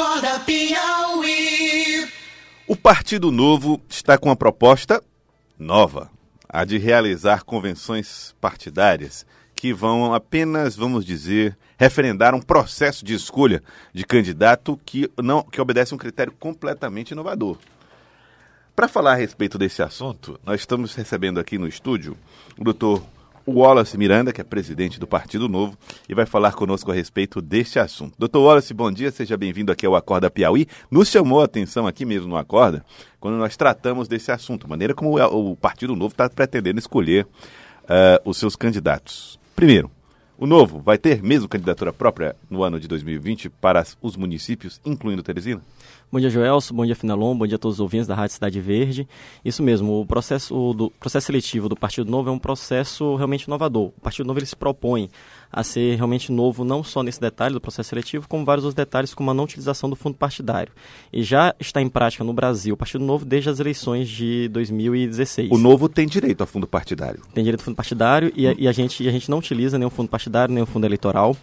Acorda 0.00 0.40
Piauí. 0.40 2.08
O 2.66 2.74
Partido 2.74 3.30
Novo 3.30 3.78
está 3.86 4.16
com 4.16 4.30
uma 4.30 4.36
proposta 4.36 5.02
nova, 5.58 6.10
a 6.48 6.64
de 6.64 6.78
realizar 6.78 7.44
convenções 7.44 8.34
partidárias 8.40 9.26
que 9.54 9.74
vão 9.74 10.14
apenas, 10.14 10.74
vamos 10.74 11.04
dizer, 11.04 11.54
referendar 11.78 12.34
um 12.34 12.40
processo 12.40 13.04
de 13.04 13.12
escolha 13.12 13.62
de 13.92 14.06
candidato 14.06 14.80
que 14.86 15.10
não 15.18 15.42
que 15.42 15.60
obedece 15.60 15.92
a 15.92 15.96
um 15.96 15.98
critério 15.98 16.32
completamente 16.32 17.10
inovador. 17.10 17.58
Para 18.74 18.88
falar 18.88 19.12
a 19.12 19.16
respeito 19.16 19.58
desse 19.58 19.82
assunto, 19.82 20.40
nós 20.46 20.60
estamos 20.60 20.94
recebendo 20.94 21.38
aqui 21.38 21.58
no 21.58 21.68
estúdio 21.68 22.16
o 22.56 22.64
doutor 22.64 23.02
Wallace 23.46 23.96
Miranda, 23.96 24.32
que 24.32 24.40
é 24.40 24.44
presidente 24.44 25.00
do 25.00 25.06
Partido 25.06 25.48
Novo, 25.48 25.76
e 26.08 26.14
vai 26.14 26.26
falar 26.26 26.52
conosco 26.52 26.90
a 26.90 26.94
respeito 26.94 27.40
deste 27.40 27.78
assunto. 27.78 28.14
Doutor 28.18 28.42
Wallace, 28.42 28.74
bom 28.74 28.90
dia, 28.90 29.10
seja 29.10 29.36
bem-vindo 29.36 29.72
aqui 29.72 29.86
ao 29.86 29.96
Acorda 29.96 30.30
Piauí. 30.30 30.66
Nos 30.90 31.08
chamou 31.08 31.40
a 31.40 31.44
atenção 31.44 31.86
aqui 31.86 32.04
mesmo 32.04 32.28
no 32.28 32.36
Acorda, 32.36 32.84
quando 33.18 33.36
nós 33.36 33.56
tratamos 33.56 34.08
desse 34.08 34.30
assunto, 34.30 34.68
maneira 34.68 34.94
como 34.94 35.18
o 35.18 35.56
Partido 35.56 35.94
Novo 35.94 36.12
está 36.12 36.28
pretendendo 36.28 36.78
escolher 36.78 37.24
uh, 37.24 38.20
os 38.24 38.36
seus 38.36 38.56
candidatos. 38.56 39.38
Primeiro, 39.54 39.90
o 40.40 40.46
Novo 40.46 40.80
vai 40.80 40.96
ter 40.96 41.22
mesmo 41.22 41.46
candidatura 41.46 41.92
própria 41.92 42.34
no 42.48 42.62
ano 42.62 42.80
de 42.80 42.88
2020 42.88 43.50
para 43.50 43.84
os 44.00 44.16
municípios, 44.16 44.80
incluindo 44.86 45.22
Teresina? 45.22 45.60
Bom 46.10 46.18
dia, 46.18 46.30
Joelso. 46.30 46.72
Bom 46.72 46.86
dia, 46.86 46.96
Finalon. 46.96 47.36
Bom 47.36 47.46
dia 47.46 47.56
a 47.56 47.58
todos 47.58 47.76
os 47.76 47.80
ouvintes 47.80 48.06
da 48.06 48.14
Rádio 48.14 48.34
Cidade 48.34 48.58
Verde. 48.58 49.06
Isso 49.44 49.62
mesmo, 49.62 50.00
o 50.00 50.06
processo 50.06 50.56
o 50.56 50.72
do 50.72 50.90
processo 50.92 51.26
seletivo 51.26 51.68
do 51.68 51.76
Partido 51.76 52.10
Novo 52.10 52.30
é 52.30 52.32
um 52.32 52.38
processo 52.38 53.16
realmente 53.16 53.42
inovador. 53.42 53.88
O 53.88 54.00
Partido 54.00 54.26
Novo 54.26 54.38
ele 54.38 54.46
se 54.46 54.56
propõe 54.56 55.10
a 55.52 55.62
ser 55.62 55.96
realmente 55.96 56.30
novo 56.30 56.64
não 56.64 56.82
só 56.84 57.02
nesse 57.02 57.20
detalhe 57.20 57.54
do 57.54 57.60
processo 57.60 57.88
seletivo, 57.88 58.28
como 58.28 58.44
vários 58.44 58.64
outros 58.64 58.76
detalhes, 58.76 59.14
como 59.14 59.30
a 59.30 59.34
não 59.34 59.44
utilização 59.44 59.90
do 59.90 59.96
fundo 59.96 60.16
partidário. 60.16 60.72
E 61.12 61.22
já 61.22 61.54
está 61.58 61.80
em 61.82 61.88
prática 61.88 62.22
no 62.22 62.32
Brasil 62.32 62.74
o 62.74 62.76
Partido 62.76 63.04
Novo 63.04 63.24
desde 63.24 63.50
as 63.50 63.58
eleições 63.58 64.08
de 64.08 64.48
2016. 64.48 65.50
O 65.50 65.58
Novo 65.58 65.88
tem 65.88 66.06
direito 66.06 66.42
a 66.42 66.46
fundo 66.46 66.66
partidário? 66.66 67.20
Tem 67.34 67.42
direito 67.42 67.60
a 67.60 67.64
fundo 67.64 67.76
partidário 67.76 68.32
e, 68.36 68.46
a, 68.46 68.54
e 68.56 68.68
a 68.68 68.72
gente, 68.72 69.02
e 69.02 69.08
a 69.08 69.12
gente 69.12 69.30
não 69.30 69.38
utiliza 69.38 69.78
nenhum 69.78 69.90
fundo 69.90 70.08
partidário, 70.08 70.54
nenhum 70.54 70.66
fundo 70.66 70.86
eleitoral. 70.86 71.36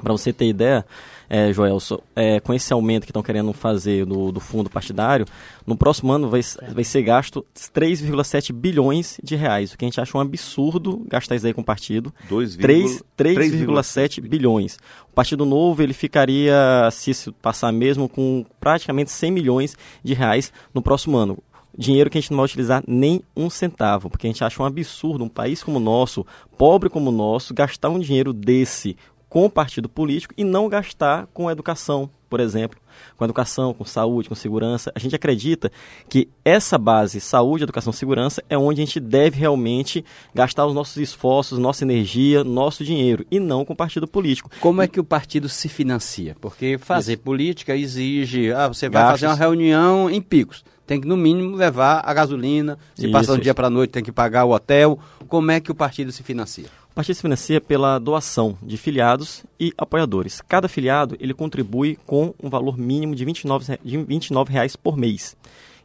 Para 0.00 0.12
você 0.12 0.32
ter 0.32 0.46
ideia, 0.46 0.86
é, 1.28 1.52
Joelson, 1.52 1.98
é, 2.16 2.40
com 2.40 2.54
esse 2.54 2.72
aumento 2.72 3.04
que 3.04 3.10
estão 3.10 3.22
querendo 3.22 3.52
fazer 3.52 4.06
do, 4.06 4.32
do, 4.32 4.40
fundo 4.40 4.70
partidário, 4.70 5.26
no 5.66 5.76
próximo 5.76 6.12
ano 6.12 6.30
vai, 6.30 6.40
vai 6.72 6.84
ser 6.84 7.02
gasto 7.02 7.44
3,7 7.54 8.52
bilhões 8.52 9.18
de 9.22 9.36
reais, 9.36 9.72
o 9.72 9.78
que 9.78 9.84
a 9.84 9.88
gente 9.88 10.00
acha 10.00 10.16
um 10.16 10.20
absurdo 10.20 11.04
gastar 11.08 11.36
isso 11.36 11.46
aí 11.46 11.52
com 11.52 11.60
o 11.60 11.64
partido. 11.64 12.12
3,7 13.18 14.20
bilhões. 14.20 14.78
O 15.10 15.14
Partido 15.14 15.44
Novo 15.44 15.82
ele 15.82 15.92
ficaria, 15.92 16.88
se 16.90 17.10
isso 17.10 17.32
passar 17.34 17.70
mesmo, 17.70 18.08
com 18.08 18.46
praticamente 18.58 19.10
100 19.10 19.30
milhões 19.30 19.76
de 20.02 20.14
reais 20.14 20.52
no 20.72 20.80
próximo 20.80 21.16
ano 21.16 21.38
dinheiro 21.76 22.10
que 22.10 22.18
a 22.18 22.20
gente 22.20 22.30
não 22.30 22.36
vai 22.38 22.44
utilizar 22.44 22.84
nem 22.86 23.22
um 23.34 23.48
centavo, 23.48 24.10
porque 24.10 24.26
a 24.26 24.30
gente 24.30 24.44
acha 24.44 24.62
um 24.62 24.66
absurdo 24.66 25.24
um 25.24 25.28
país 25.28 25.62
como 25.62 25.78
o 25.78 25.80
nosso, 25.80 26.26
pobre 26.58 26.90
como 26.90 27.08
o 27.08 27.12
nosso, 27.12 27.54
gastar 27.54 27.88
um 27.88 27.98
dinheiro 27.98 28.32
desse 28.32 28.96
com 29.32 29.46
o 29.46 29.50
partido 29.50 29.88
político 29.88 30.34
e 30.36 30.44
não 30.44 30.68
gastar 30.68 31.26
com 31.32 31.50
educação, 31.50 32.10
por 32.28 32.38
exemplo, 32.38 32.78
com 33.16 33.24
educação, 33.24 33.72
com 33.72 33.82
saúde, 33.82 34.28
com 34.28 34.34
segurança. 34.34 34.92
A 34.94 34.98
gente 34.98 35.16
acredita 35.16 35.72
que 36.06 36.28
essa 36.44 36.76
base, 36.76 37.18
saúde, 37.18 37.64
educação, 37.64 37.94
segurança, 37.94 38.44
é 38.50 38.58
onde 38.58 38.82
a 38.82 38.84
gente 38.84 39.00
deve 39.00 39.38
realmente 39.38 40.04
gastar 40.34 40.66
os 40.66 40.74
nossos 40.74 40.98
esforços, 40.98 41.58
nossa 41.58 41.82
energia, 41.82 42.44
nosso 42.44 42.84
dinheiro, 42.84 43.24
e 43.30 43.40
não 43.40 43.64
com 43.64 43.72
o 43.72 43.76
partido 43.76 44.06
político. 44.06 44.50
Como 44.60 44.82
é 44.82 44.86
que 44.86 45.00
o 45.00 45.04
partido 45.04 45.48
se 45.48 45.66
financia? 45.66 46.36
Porque 46.38 46.76
fazer 46.76 47.14
Isso. 47.14 47.22
política 47.22 47.74
exige, 47.74 48.52
ah, 48.52 48.68
você 48.68 48.90
vai 48.90 49.00
Gastos. 49.00 49.20
fazer 49.22 49.32
uma 49.32 49.38
reunião 49.38 50.10
em 50.10 50.20
picos 50.20 50.62
tem 50.86 51.00
que 51.00 51.08
no 51.08 51.16
mínimo 51.16 51.56
levar 51.56 52.02
a 52.04 52.12
gasolina, 52.12 52.76
se 52.94 53.04
isso, 53.04 53.12
passa 53.12 53.32
um 53.32 53.38
dia 53.38 53.54
para 53.54 53.68
a 53.68 53.70
noite 53.70 53.92
tem 53.92 54.02
que 54.02 54.12
pagar 54.12 54.44
o 54.44 54.50
hotel. 54.50 54.98
Como 55.26 55.50
é 55.50 55.58
que 55.58 55.70
o 55.70 55.74
partido 55.74 56.12
se 56.12 56.22
financia? 56.22 56.66
O 56.92 56.94
partido 56.94 57.14
se 57.14 57.22
financia 57.22 57.58
pela 57.58 57.98
doação 57.98 58.54
de 58.62 58.76
filiados 58.76 59.46
e 59.58 59.72
apoiadores. 59.78 60.42
Cada 60.42 60.68
filiado 60.68 61.16
ele 61.18 61.32
contribui 61.32 61.98
com 62.04 62.34
um 62.42 62.50
valor 62.50 62.76
mínimo 62.76 63.14
de 63.14 63.22
R$ 63.22 63.28
29, 63.28 63.78
de 63.82 63.96
29 63.96 64.52
reais 64.52 64.76
por 64.76 64.94
mês. 64.94 65.34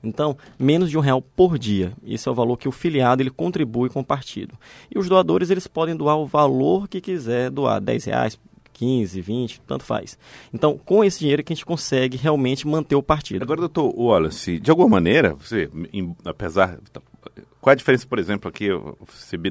Então, 0.03 0.38
menos 0.59 0.90
de 0.90 0.97
um 0.97 1.01
real 1.01 1.22
por 1.22 1.57
dia. 1.57 1.94
Esse 2.06 2.28
é 2.28 2.31
o 2.31 2.35
valor 2.35 2.57
que 2.57 2.67
o 2.67 2.73
filiado 2.73 3.22
ele 3.22 3.29
contribui 3.29 3.90
com 3.90 4.01
o 4.01 4.06
partido. 4.06 4.53
E 4.94 5.00
os 5.00 5.07
doadores 5.07 5.50
eles 5.50 5.66
podem 5.66 5.96
doar 5.96 6.17
o 6.17 6.25
valor 6.25 6.90
que 6.90 7.00
quiser 7.00 7.50
doar, 7.50 7.79
10 7.79 8.03
reais, 8.03 8.38
15, 8.73 9.22
20, 9.22 9.62
tanto 9.66 9.85
faz. 9.85 10.17
Então, 10.53 10.78
com 10.78 11.06
esse 11.06 11.19
dinheiro 11.19 11.41
que 11.41 11.53
a 11.53 11.56
gente 11.56 11.66
consegue 11.66 12.17
realmente 12.17 12.67
manter 12.67 12.96
o 12.96 13.01
partido. 13.01 13.44
Agora, 13.44 13.62
doutor 13.62 13.94
Wallace, 13.97 14.59
de 14.59 14.69
alguma 14.69 14.90
maneira, 14.90 15.35
você, 15.35 15.69
apesar 16.25 16.78
qual 17.62 17.72
a 17.72 17.75
diferença, 17.75 18.06
por 18.08 18.20
exemplo, 18.20 18.50
aqui, 18.50 18.68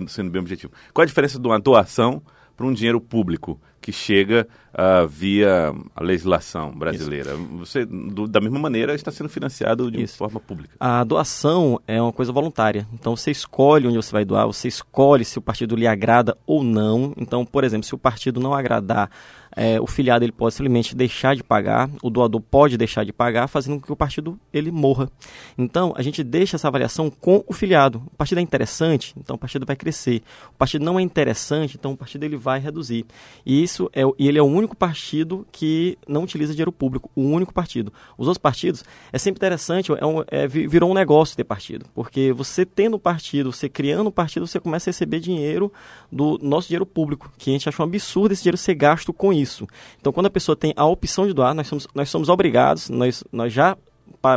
sendo 0.09 0.31
bem 0.31 0.41
objetivo, 0.41 0.73
qual 0.93 1.03
a 1.03 1.07
diferença 1.07 1.39
de 1.39 1.47
uma 1.47 1.59
doação 1.59 2.23
para 2.57 2.67
um 2.67 2.73
dinheiro 2.73 3.01
público 3.01 3.61
que 3.81 3.93
chega 3.93 4.49
uh, 4.73 5.07
via 5.07 5.73
a 5.95 6.03
legislação 6.03 6.73
brasileira. 6.73 7.35
Isso. 7.35 7.59
Você, 7.59 7.85
do, 7.85 8.27
da 8.27 8.41
mesma 8.41 8.59
maneira, 8.59 8.95
está 8.95 9.13
sendo 9.13 9.29
financiado 9.29 9.91
de 9.91 10.05
forma 10.09 10.41
pública. 10.41 10.75
A 10.81 11.05
doação 11.05 11.81
é 11.87 12.03
uma 12.03 12.13
coisa 12.13 12.33
voluntária. 12.33 12.85
Então, 12.93 13.15
você 13.15 13.31
escolhe 13.31 13.87
onde 13.87 13.97
você 13.97 14.11
vai 14.11 14.25
doar, 14.25 14.47
você 14.47 14.67
escolhe 14.67 15.25
se 15.25 15.39
o 15.39 15.43
partido 15.43 15.77
lhe 15.77 15.87
agrada 15.87 16.37
ou 16.45 16.65
não. 16.65 17.13
Então, 17.17 17.45
por 17.45 17.63
exemplo, 17.63 17.87
se 17.87 17.95
o 17.95 17.99
partido 17.99 18.41
não 18.41 18.55
agradar 18.55 19.09
é, 19.56 19.81
o 19.81 19.87
filiado 19.87 20.22
ele 20.22 20.33
pode 20.33 20.55
simplesmente 20.55 20.94
deixar 20.94 21.34
de 21.34 21.43
pagar, 21.43 21.89
o 22.03 22.11
doador 22.11 22.43
pode 22.43 22.77
deixar 22.77 23.05
de 23.05 23.12
pagar, 23.12 23.49
fazendo 23.49 23.81
com 23.81 23.87
que 23.87 23.93
o 23.93 23.97
partido 23.97 24.39
ele 24.53 24.71
morra. 24.71 25.11
Então, 25.56 25.94
a 25.97 26.03
gente 26.03 26.22
deixa 26.22 26.56
essa 26.56 26.69
avaliação 26.69 27.09
com 27.09 27.43
o 27.47 27.55
filiado. 27.55 28.03
O 28.12 28.16
partido 28.16 28.39
é 28.39 28.43
interessante, 28.43 29.15
então 29.19 29.37
o 29.37 29.39
partido 29.39 29.65
vai 29.65 29.75
crescer. 29.75 30.22
O 30.50 30.59
partido 30.59 30.84
não 30.84 30.99
é 30.99 31.03
interessante, 31.03 31.77
então 31.78 31.93
o 31.93 31.97
partido 31.97 32.25
ele 32.25 32.37
vai 32.37 32.61
reduzir. 32.61 33.06
E 33.47 33.62
isso 33.62 33.91
é, 33.95 34.03
e 34.19 34.28
ele 34.28 34.39
é 34.39 34.43
o 34.43 34.47
único 34.47 34.77
partido 34.77 35.47
que 35.50 35.97
não 36.06 36.25
utiliza 36.25 36.53
dinheiro 36.53 36.72
público, 36.72 37.11
o 37.16 37.22
único 37.22 37.55
partido. 37.55 37.91
Os 38.19 38.27
outros 38.27 38.43
partidos 38.43 38.84
é 39.11 39.16
sempre 39.16 39.39
interessante, 39.39 39.91
é 39.91 40.05
um, 40.05 40.22
é, 40.27 40.47
virou 40.47 40.91
um 40.91 40.95
negócio 40.95 41.34
ter 41.34 41.45
partido, 41.45 41.87
porque 41.95 42.31
você 42.31 42.66
tendo 42.66 42.99
partido, 42.99 43.53
você 43.53 43.71
criando 43.71 44.09
um 44.09 44.12
partido, 44.12 44.47
você 44.47 44.61
começa 44.61 44.91
a 44.91 44.93
receber 44.93 45.19
dinheiro 45.19 45.72
do 46.12 46.39
nosso 46.43 46.69
dinheiro 46.69 46.84
público, 46.84 47.33
que 47.39 47.49
a 47.50 47.53
gente 47.55 47.69
acha 47.69 47.83
um 47.83 47.87
absurdo 47.87 48.33
esse 48.33 48.43
dinheiro 48.43 48.59
ser 48.59 48.75
gasto 48.75 49.12
com 49.15 49.33
isso 49.33 49.46
isso. 49.47 49.67
Então, 50.01 50.12
quando 50.12 50.27
a 50.27 50.31
pessoa 50.31 50.57
tem 50.57 50.73
a 50.77 50.84
opção 50.84 51.27
de 51.27 51.33
doar, 51.33 51.55
nós 51.55 51.67
somos, 51.67 51.87
nós 51.95 52.11
somos 52.11 52.29
obrigados, 52.29 52.91
nós, 52.91 53.25
nós 53.33 53.53
já 53.53 53.77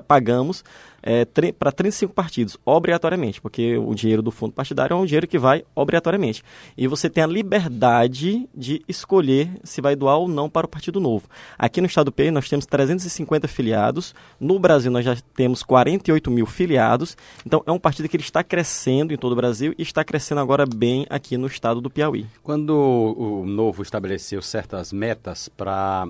pagamos 0.08 0.64
é, 1.02 1.26
para 1.52 1.72
35 1.72 2.14
partidos, 2.14 2.58
obrigatoriamente, 2.66 3.42
porque 3.42 3.78
o 3.78 3.94
dinheiro 3.94 4.22
do 4.22 4.32
fundo 4.32 4.54
partidário 4.54 4.94
é 4.94 4.98
um 4.98 5.06
dinheiro 5.06 5.28
que 5.28 5.38
vai 5.38 5.64
obrigatoriamente. 5.76 6.44
E 6.78 6.88
você 6.88 7.10
tem 7.10 7.24
a 7.24 7.28
liberdade 7.28 8.48
de 8.56 8.82
escolher 8.88 9.50
se 9.64 9.82
vai 9.82 9.96
doar 9.96 10.18
ou 10.18 10.28
não 10.28 10.50
para 10.50 10.66
o 10.66 10.70
Partido 10.70 11.00
Novo. 11.00 11.28
Aqui 11.58 11.82
no 11.82 11.88
estado 11.88 12.06
do 12.06 12.12
Piauí 12.12 12.32
nós 12.32 12.50
temos 12.50 12.66
350 12.66 13.48
filiados, 13.48 14.14
no 14.40 14.60
Brasil 14.60 14.92
nós 14.92 15.06
já 15.06 15.16
temos 15.36 15.64
48 15.64 16.32
mil 16.32 16.46
filiados, 16.46 17.18
então 17.46 17.64
é 17.66 17.72
um 17.72 17.80
partido 17.80 18.08
que 18.08 18.16
ele 18.16 18.24
está 18.24 18.44
crescendo 18.44 19.14
em 19.14 19.18
todo 19.18 19.34
o 19.34 19.36
Brasil 19.36 19.74
e 19.78 19.82
está 19.82 20.04
crescendo 20.04 20.42
agora 20.42 20.66
bem 20.66 21.06
aqui 21.10 21.38
no 21.38 21.48
estado 21.48 21.82
do 21.82 21.90
Piauí. 21.90 22.26
Quando 22.44 22.70
o 22.72 23.46
Novo 23.46 23.82
estabeleceu 23.82 24.42
certas 24.42 24.92
metas 24.92 25.50
para 25.50 26.08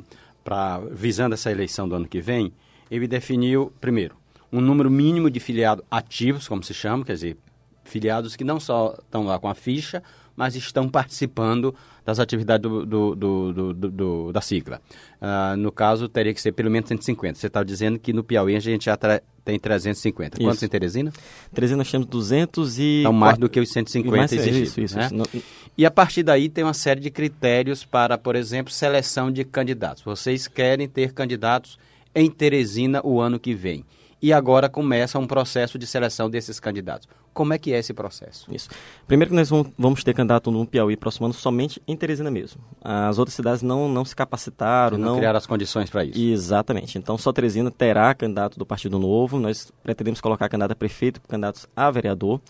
visando 0.92 1.34
essa 1.34 1.52
eleição 1.52 1.88
do 1.88 1.96
ano 1.96 2.08
que 2.08 2.22
vem, 2.22 2.52
ele 2.90 3.08
definiu, 3.08 3.72
primeiro, 3.80 4.16
um 4.52 4.62
número 4.62 4.90
mínimo 4.90 5.30
de 5.30 5.40
filiados 5.40 5.84
ativos, 5.90 6.48
como 6.48 6.64
se 6.64 6.74
chama, 6.74 7.06
quer 7.06 7.14
dizer, 7.14 7.38
filiados 7.84 8.36
que 8.36 8.44
não 8.44 8.60
só 8.60 8.96
estão 9.00 9.26
lá 9.26 9.40
com 9.40 9.48
a 9.48 9.56
ficha, 9.56 10.02
mas 10.36 10.56
estão 10.56 10.88
participando 10.88 11.76
das 12.06 12.18
atividades 12.18 12.62
do, 12.62 12.86
do, 12.86 13.74
do, 13.74 14.32
da 14.32 14.40
sigla. 14.40 14.82
Uh, 15.22 15.58
no 15.58 15.70
caso, 15.70 16.08
teria 16.08 16.34
que 16.34 16.42
ser 16.42 16.54
pelo 16.54 16.72
menos 16.72 16.88
150. 16.88 17.38
Você 17.38 17.48
está 17.48 17.62
dizendo 17.62 18.00
que 18.00 18.13
no 18.13 18.24
Piauí 18.24 18.56
a 18.56 18.60
gente 18.60 18.86
já 18.86 18.98
tem 19.44 19.60
350. 19.60 20.38
Isso. 20.38 20.48
Quantos 20.48 20.63
em 20.63 20.68
Teresina? 20.69 21.12
Teresina 21.54 21.80
nós 21.80 21.92
temos 21.92 22.07
200 22.07 22.80
e... 22.80 23.00
Então, 23.01 23.12
mais 23.12 23.38
do 23.38 23.50
que 23.50 23.60
os 23.60 23.69
150 23.69 24.16
mais, 24.16 24.31
exigidos. 24.31 24.69
Isso, 24.69 24.81
isso, 24.81 24.98
né? 24.98 25.10
isso. 25.12 25.46
E 25.78 25.86
a 25.86 25.92
partir 25.92 26.24
daí 26.24 26.48
tem 26.48 26.63
uma 26.63 26.74
série 26.74 27.01
de 27.01 27.12
critérios 27.12 27.84
para, 27.84 28.18
por 28.18 28.38
exemplo, 28.38 28.72
seleção 28.72 29.30
de 29.30 29.44
candidatos. 29.44 30.01
Vocês 30.04 30.48
querem 30.48 30.88
ter 30.88 31.12
candidatos 31.12 31.78
em 32.16 32.31
Teresina 32.31 33.01
o 33.04 33.19
ano 33.19 33.38
que 33.38 33.54
vem 33.54 33.84
e 34.21 34.33
agora 34.33 34.68
começa 34.68 35.18
um 35.18 35.25
processo 35.25 35.77
de 35.77 35.88
seleção 35.88 36.30
desses 36.30 36.60
candidatos. 36.60 37.07
Como 37.33 37.54
é 37.54 37.57
que 37.57 37.74
é 37.74 37.80
esse 37.80 37.94
processo? 37.94 38.54
Isso. 38.54 38.69
Primeiro 39.07 39.30
que 39.30 39.36
nós 39.36 39.50
vamos 39.77 40.04
ter 40.04 40.13
candidato 40.13 40.51
no 40.51 40.66
Piauí 40.66 40.98
próximo 40.98 41.27
ano 41.27 41.33
somente 41.33 41.81
em 41.88 41.95
Teresina 41.95 42.30
mesmo. 42.30 42.62
As 42.81 43.18
outras 43.18 43.36
cidades 43.36 43.62
não, 43.62 43.88
não 43.88 44.04
se 44.04 44.16
capacitaram. 44.16 44.98
Não, 44.98 45.12
não 45.12 45.18
criaram 45.18 45.38
as 45.38 45.45
condições 45.45 45.89
para 45.89 46.04
isso. 46.04 46.19
Exatamente. 46.19 46.98
Então 46.98 47.18
só 47.18 47.31
Teresina 47.31 47.71
terá 47.71 48.13
candidato 48.13 48.60
do 48.60 48.66
Partido 48.66 49.00
Novo. 49.00 49.39
Nós 49.39 49.71
pretendemos 49.83 50.19
colocar 50.19 50.50
candidato 50.50 50.72
a 50.72 50.75
prefeito 50.75 51.22
candidatos 51.22 51.68
a 51.75 51.89
vereador. 51.89 52.42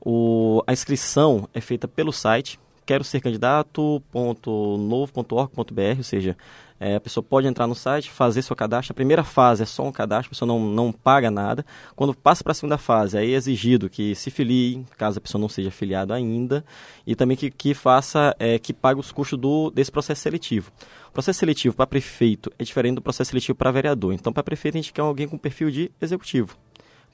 O, 0.00 0.62
a 0.66 0.72
inscrição 0.72 1.48
é 1.52 1.60
feita 1.60 1.88
pelo 1.88 2.12
site 2.12 2.60
quero 2.86 3.02
ser 3.02 3.20
candidato.novo.org.br, 3.20 5.96
ou 5.96 6.02
seja, 6.04 6.36
É, 6.78 6.96
a 6.96 7.00
pessoa 7.00 7.24
pode 7.24 7.46
entrar 7.46 7.66
no 7.66 7.74
site, 7.74 8.10
fazer 8.10 8.42
seu 8.42 8.54
cadastro. 8.54 8.92
A 8.92 8.94
primeira 8.94 9.24
fase 9.24 9.62
é 9.62 9.66
só 9.66 9.84
um 9.84 9.92
cadastro, 9.92 10.28
a 10.28 10.30
pessoa 10.30 10.46
não, 10.46 10.60
não 10.60 10.92
paga 10.92 11.30
nada. 11.30 11.64
Quando 11.94 12.14
passa 12.14 12.44
para 12.44 12.52
a 12.52 12.54
segunda 12.54 12.76
fase, 12.76 13.16
aí 13.16 13.32
é 13.32 13.36
exigido 13.36 13.88
que 13.88 14.14
se 14.14 14.30
filie, 14.30 14.84
caso 14.96 15.18
a 15.18 15.20
pessoa 15.20 15.40
não 15.40 15.48
seja 15.48 15.68
afiliado 15.68 16.12
ainda, 16.12 16.64
e 17.06 17.14
também 17.14 17.36
que, 17.36 17.50
que 17.50 17.72
faça, 17.72 18.34
é, 18.38 18.58
que 18.58 18.72
pague 18.74 19.00
os 19.00 19.10
custos 19.10 19.38
do, 19.38 19.70
desse 19.70 19.90
processo 19.90 20.20
seletivo. 20.20 20.70
O 21.08 21.12
processo 21.12 21.38
seletivo 21.38 21.74
para 21.74 21.86
prefeito 21.86 22.52
é 22.58 22.64
diferente 22.64 22.96
do 22.96 23.02
processo 23.02 23.30
seletivo 23.30 23.56
para 23.56 23.70
vereador. 23.70 24.12
Então, 24.12 24.32
para 24.32 24.42
prefeito, 24.42 24.76
a 24.76 24.80
gente 24.80 24.92
quer 24.92 25.00
alguém 25.00 25.26
com 25.26 25.38
perfil 25.38 25.70
de 25.70 25.90
executivo 26.00 26.56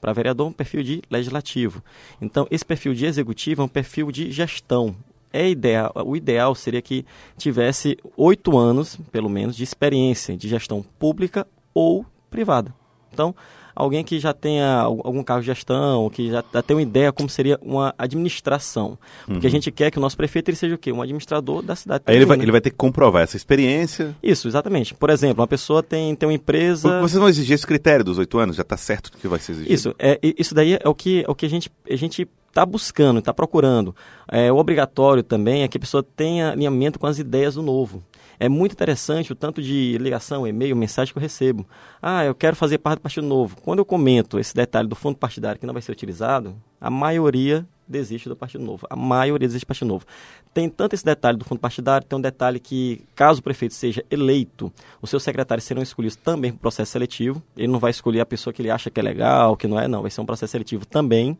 para 0.03 0.11
vereador 0.11 0.47
um 0.49 0.51
perfil 0.51 0.83
de 0.83 1.01
legislativo. 1.09 1.81
Então, 2.21 2.45
esse 2.51 2.65
perfil 2.65 2.93
de 2.93 3.05
executivo 3.05 3.61
é 3.61 3.65
um 3.65 3.69
perfil 3.69 4.11
de 4.11 4.29
gestão. 4.33 4.93
É 5.33 5.49
ideal, 5.49 5.91
o 6.05 6.15
ideal 6.15 6.53
seria 6.53 6.81
que 6.81 7.03
tivesse 7.35 7.97
oito 8.15 8.55
anos, 8.55 8.99
pelo 9.11 9.27
menos, 9.27 9.55
de 9.55 9.63
experiência 9.63 10.37
de 10.37 10.47
gestão 10.47 10.85
pública 10.99 11.47
ou 11.73 12.05
privada. 12.29 12.71
Então, 13.11 13.35
alguém 13.75 14.03
que 14.03 14.19
já 14.19 14.33
tenha 14.33 14.81
algum 14.81 15.23
cargo 15.23 15.41
de 15.41 15.47
gestão, 15.47 16.09
que 16.09 16.29
já, 16.29 16.43
já 16.53 16.61
tenha 16.61 16.77
uma 16.77 16.83
ideia 16.83 17.11
como 17.11 17.27
seria 17.27 17.59
uma 17.61 17.93
administração. 17.97 18.97
Porque 19.25 19.47
uhum. 19.47 19.47
a 19.47 19.49
gente 19.49 19.71
quer 19.71 19.89
que 19.89 19.97
o 19.97 20.01
nosso 20.01 20.15
prefeito 20.15 20.49
ele 20.49 20.57
seja 20.57 20.75
o 20.75 20.77
quê? 20.77 20.91
Um 20.91 21.01
administrador 21.01 21.61
da 21.63 21.75
cidade. 21.75 22.03
Aí 22.05 22.15
ele 22.15 22.25
vai, 22.25 22.37
ele 22.37 22.51
vai 22.51 22.61
ter 22.61 22.69
que 22.69 22.75
comprovar 22.75 23.23
essa 23.23 23.35
experiência. 23.35 24.15
Isso, 24.21 24.47
exatamente. 24.47 24.93
Por 24.93 25.09
exemplo, 25.09 25.41
uma 25.41 25.47
pessoa 25.47 25.81
tem, 25.81 26.15
tem 26.15 26.27
uma 26.29 26.35
empresa... 26.35 27.01
Vocês 27.01 27.19
vão 27.19 27.29
exigir 27.29 27.55
esse 27.55 27.65
critério 27.65 28.05
dos 28.05 28.17
oito 28.17 28.37
anos? 28.37 28.55
Já 28.55 28.61
está 28.61 28.77
certo 28.77 29.11
que 29.11 29.27
vai 29.27 29.39
ser 29.39 29.53
exigido? 29.53 29.73
Isso, 29.73 29.95
é, 29.97 30.19
isso 30.21 30.53
daí 30.53 30.77
é 30.79 30.87
o 30.87 30.93
que, 30.93 31.23
é 31.27 31.31
o 31.31 31.35
que 31.35 31.45
a 31.45 31.49
gente... 31.49 31.71
A 31.89 31.95
gente 31.95 32.27
está 32.53 32.63
buscando, 32.63 33.17
está 33.17 33.33
procurando. 33.33 33.95
É, 34.31 34.51
o 34.51 34.57
obrigatório 34.57 35.23
também 35.23 35.63
é 35.63 35.67
que 35.67 35.77
a 35.77 35.79
pessoa 35.79 36.03
tenha 36.03 36.51
alinhamento 36.51 36.99
com 36.99 37.07
as 37.07 37.17
ideias 37.17 37.55
do 37.55 37.63
novo. 37.63 38.03
É 38.39 38.47
muito 38.47 38.73
interessante 38.73 39.31
o 39.31 39.35
tanto 39.35 39.61
de 39.61 39.97
ligação, 39.97 40.45
e-mail, 40.45 40.75
mensagem 40.75 41.11
que 41.11 41.17
eu 41.17 41.21
recebo. 41.21 41.65
Ah, 42.01 42.23
eu 42.23 42.35
quero 42.35 42.55
fazer 42.55 42.77
parte 42.77 42.99
do 42.99 43.01
Partido 43.01 43.25
Novo. 43.25 43.57
Quando 43.63 43.79
eu 43.79 43.85
comento 43.85 44.39
esse 44.39 44.53
detalhe 44.53 44.87
do 44.87 44.95
fundo 44.95 45.17
partidário 45.17 45.59
que 45.59 45.65
não 45.65 45.73
vai 45.73 45.81
ser 45.81 45.91
utilizado, 45.91 46.55
a 46.79 46.89
maioria 46.89 47.65
desiste 47.87 48.29
do 48.29 48.35
Partido 48.35 48.63
Novo. 48.63 48.85
A 48.89 48.95
maioria 48.95 49.47
desiste 49.47 49.65
do 49.65 49.67
Partido 49.67 49.87
Novo. 49.87 50.05
Tem 50.53 50.69
tanto 50.69 50.93
esse 50.93 51.05
detalhe 51.05 51.37
do 51.37 51.45
fundo 51.45 51.59
partidário, 51.59 52.05
tem 52.07 52.17
um 52.17 52.21
detalhe 52.21 52.59
que, 52.59 53.03
caso 53.15 53.39
o 53.39 53.43
prefeito 53.43 53.73
seja 53.73 54.03
eleito, 54.11 54.71
os 55.01 55.09
seus 55.09 55.23
secretários 55.23 55.63
serão 55.63 55.81
escolhidos 55.81 56.15
também 56.15 56.51
por 56.51 56.59
processo 56.59 56.91
seletivo. 56.91 57.41
Ele 57.57 57.67
não 57.67 57.79
vai 57.79 57.91
escolher 57.91 58.21
a 58.21 58.25
pessoa 58.25 58.53
que 58.53 58.61
ele 58.61 58.69
acha 58.69 58.89
que 58.89 58.99
é 58.99 59.03
legal, 59.03 59.57
que 59.57 59.67
não 59.67 59.79
é, 59.79 59.87
não. 59.87 60.01
Vai 60.01 60.11
ser 60.11 60.21
um 60.21 60.25
processo 60.25 60.51
seletivo 60.51 60.85
também. 60.85 61.37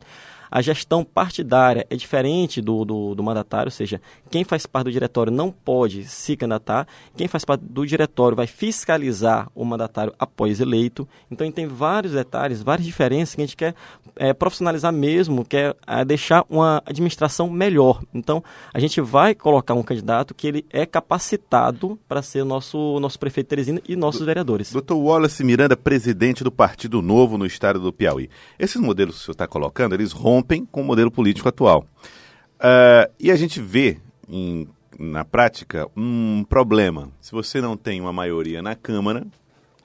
A 0.49 0.61
gestão 0.61 1.03
partidária 1.03 1.85
é 1.89 1.95
diferente 1.95 2.61
do, 2.61 2.85
do, 2.85 3.15
do, 3.15 3.23
mandatário, 3.23 3.67
ou 3.67 3.71
seja, 3.71 4.01
quem 4.29 4.43
faz 4.43 4.65
parte 4.65 4.85
do 4.85 4.91
diretório 4.91 5.31
não 5.31 5.51
pode 5.51 6.03
se 6.05 6.35
candidatar, 6.35 6.87
quem 7.15 7.27
faz 7.27 7.43
parte 7.43 7.63
do 7.63 7.85
diretório 7.85 8.35
vai 8.35 8.47
fiscalizar 8.47 9.49
o 9.55 9.65
mandatário 9.65 10.13
após 10.17 10.59
eleito. 10.59 11.07
Então, 11.29 11.49
tem 11.51 11.67
vários 11.67 12.13
detalhes, 12.13 12.61
várias 12.61 12.85
diferenças 12.85 13.35
que 13.35 13.41
a 13.41 13.45
gente 13.45 13.57
quer 13.57 13.75
é, 14.15 14.33
profissionalizar 14.33 14.93
mesmo, 14.93 15.43
quer 15.45 15.75
é, 15.87 16.05
deixar 16.05 16.45
uma 16.49 16.81
administração 16.85 17.49
melhor. 17.49 18.01
Então, 18.13 18.43
a 18.73 18.79
gente 18.79 19.01
vai 19.01 19.33
colocar 19.33 19.73
um 19.73 19.83
candidato 19.83 20.33
que 20.33 20.47
ele 20.47 20.65
é 20.69 20.85
capacitado 20.85 21.99
para 22.07 22.21
ser 22.21 22.41
o 22.41 22.45
nosso, 22.45 22.99
nosso 22.99 23.19
prefeito 23.19 23.47
Teresina 23.47 23.81
e 23.87 23.95
nossos 23.95 24.21
do, 24.21 24.25
vereadores. 24.25 24.71
Doutor 24.71 24.97
Wallace 24.97 25.43
Miranda, 25.43 25.75
presidente 25.75 26.43
do 26.43 26.51
Partido 26.51 27.01
Novo 27.01 27.37
no 27.37 27.45
estado 27.45 27.79
do 27.79 27.91
Piauí. 27.91 28.29
Esses 28.57 28.81
modelos 28.81 29.15
que 29.15 29.21
o 29.21 29.25
senhor 29.25 29.33
está 29.33 29.47
colocando, 29.47 29.93
eles 29.93 30.11
rompem 30.11 30.42
rompem 30.43 30.65
com 30.65 30.81
o 30.81 30.83
modelo 30.83 31.09
político 31.09 31.47
atual. 31.47 31.85
Uh, 32.59 33.11
e 33.19 33.31
a 33.31 33.35
gente 33.35 33.61
vê 33.61 33.97
em, 34.29 34.67
na 34.99 35.23
prática 35.23 35.87
um 35.95 36.45
problema. 36.47 37.09
Se 37.21 37.31
você 37.31 37.61
não 37.61 37.77
tem 37.77 38.01
uma 38.01 38.13
maioria 38.13 38.61
na 38.61 38.75
Câmara 38.75 39.25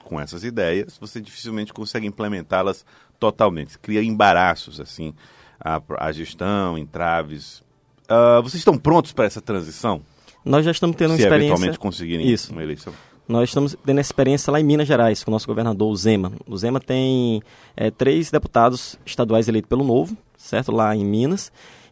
com 0.03 0.19
essas 0.19 0.43
ideias, 0.43 0.97
você 0.99 1.21
dificilmente 1.21 1.73
consegue 1.73 2.05
implementá-las 2.05 2.85
totalmente. 3.19 3.79
Cria 3.79 4.03
embaraços 4.03 4.79
assim 4.79 5.13
a, 5.59 5.81
a 5.97 6.11
gestão, 6.11 6.77
entraves. 6.77 7.63
Uh, 8.05 8.41
vocês 8.41 8.55
estão 8.55 8.77
prontos 8.77 9.13
para 9.13 9.25
essa 9.25 9.41
transição? 9.41 10.01
Nós 10.43 10.65
já 10.65 10.71
estamos 10.71 10.95
tendo 10.95 11.11
uma 11.11 11.17
experiência. 11.17 11.47
Eventualmente 11.47 11.79
conseguirem 11.79 12.27
Isso. 12.27 12.51
uma 12.51 12.63
eleição. 12.63 12.93
Nós 13.27 13.49
estamos 13.49 13.77
tendo 13.85 13.99
experiência 13.99 14.51
lá 14.51 14.59
em 14.59 14.63
Minas 14.63 14.87
Gerais, 14.87 15.23
com 15.23 15.29
o 15.29 15.33
nosso 15.33 15.45
governador, 15.45 15.91
o 15.91 15.95
Zema. 15.95 16.31
O 16.47 16.57
Zema 16.57 16.79
tem 16.79 17.43
é, 17.77 17.91
três 17.91 18.31
deputados 18.31 18.97
estaduais 19.05 19.47
eleitos 19.47 19.69
pelo 19.69 19.83
Novo, 19.83 20.17
certo? 20.39 20.71
Lá 20.71 20.95
em 20.95 21.05
Minas. 21.05 21.51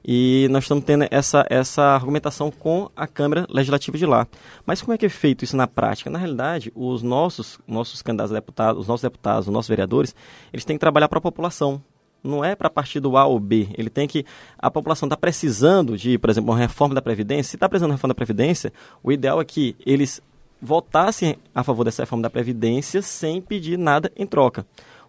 E 0.10 0.48
nós 0.50 0.64
estamos 0.64 0.86
tendo 0.86 1.06
essa, 1.12 1.46
essa 1.50 1.84
argumentação 1.84 2.50
com 2.50 2.90
a 2.96 3.06
Câmara 3.06 3.46
Legislativa 3.50 3.98
de 3.98 4.06
lá. 4.06 4.26
Mas 4.66 4.82
como 4.82 4.94
é 4.94 4.98
que 4.98 5.06
é 5.06 5.10
feito 5.10 5.44
isso 5.44 5.58
na 5.58 5.68
prática? 5.68 6.10
Na 6.10 6.18
realidade, 6.18 6.72
os 6.74 7.04
nossos, 7.04 7.60
nossos 7.68 8.02
candidatos 8.02 8.32
a 8.32 8.36
deputados, 8.36 8.82
os 8.82 8.88
nossos 8.88 9.02
deputados, 9.02 9.48
os 9.48 9.54
nossos 9.54 9.68
vereadores, 9.68 10.16
eles 10.54 10.64
têm 10.64 10.78
que 10.78 10.80
trabalhar 10.80 11.10
para 11.10 11.20
a 11.20 11.22
população. 11.22 11.84
Não 12.24 12.44
é 12.44 12.56
para 12.56 12.70
partido 12.70 13.18
A 13.18 13.26
ou 13.26 13.38
B. 13.38 13.68
Ele 13.78 13.90
tem 13.90 14.08
que. 14.08 14.26
A 14.58 14.72
população 14.72 15.08
está 15.08 15.18
precisando 15.18 15.98
de, 15.98 16.18
por 16.18 16.30
exemplo, 16.30 16.52
uma 16.52 16.58
reforma 16.58 16.96
da 16.96 17.02
Previdência. 17.02 17.52
Se 17.52 17.56
está 17.58 17.68
precisando 17.68 17.90
de 17.90 17.92
uma 17.92 17.98
reforma 17.98 18.14
da 18.14 18.18
Previdência, 18.18 18.72
o 19.04 19.12
ideal 19.12 19.42
é 19.42 19.46
que 19.46 19.76
eles 19.86 20.22
votassem 20.62 21.36
a 21.54 21.64
favor 21.64 21.84
dessa 21.84 22.04
reforma 22.04 22.24
da 22.24 22.30
Previdência 22.30 23.02
sem 23.02 23.42
pedir 23.42 23.78
nada 23.78 24.12
em 24.16 24.26
troca. 24.26 24.66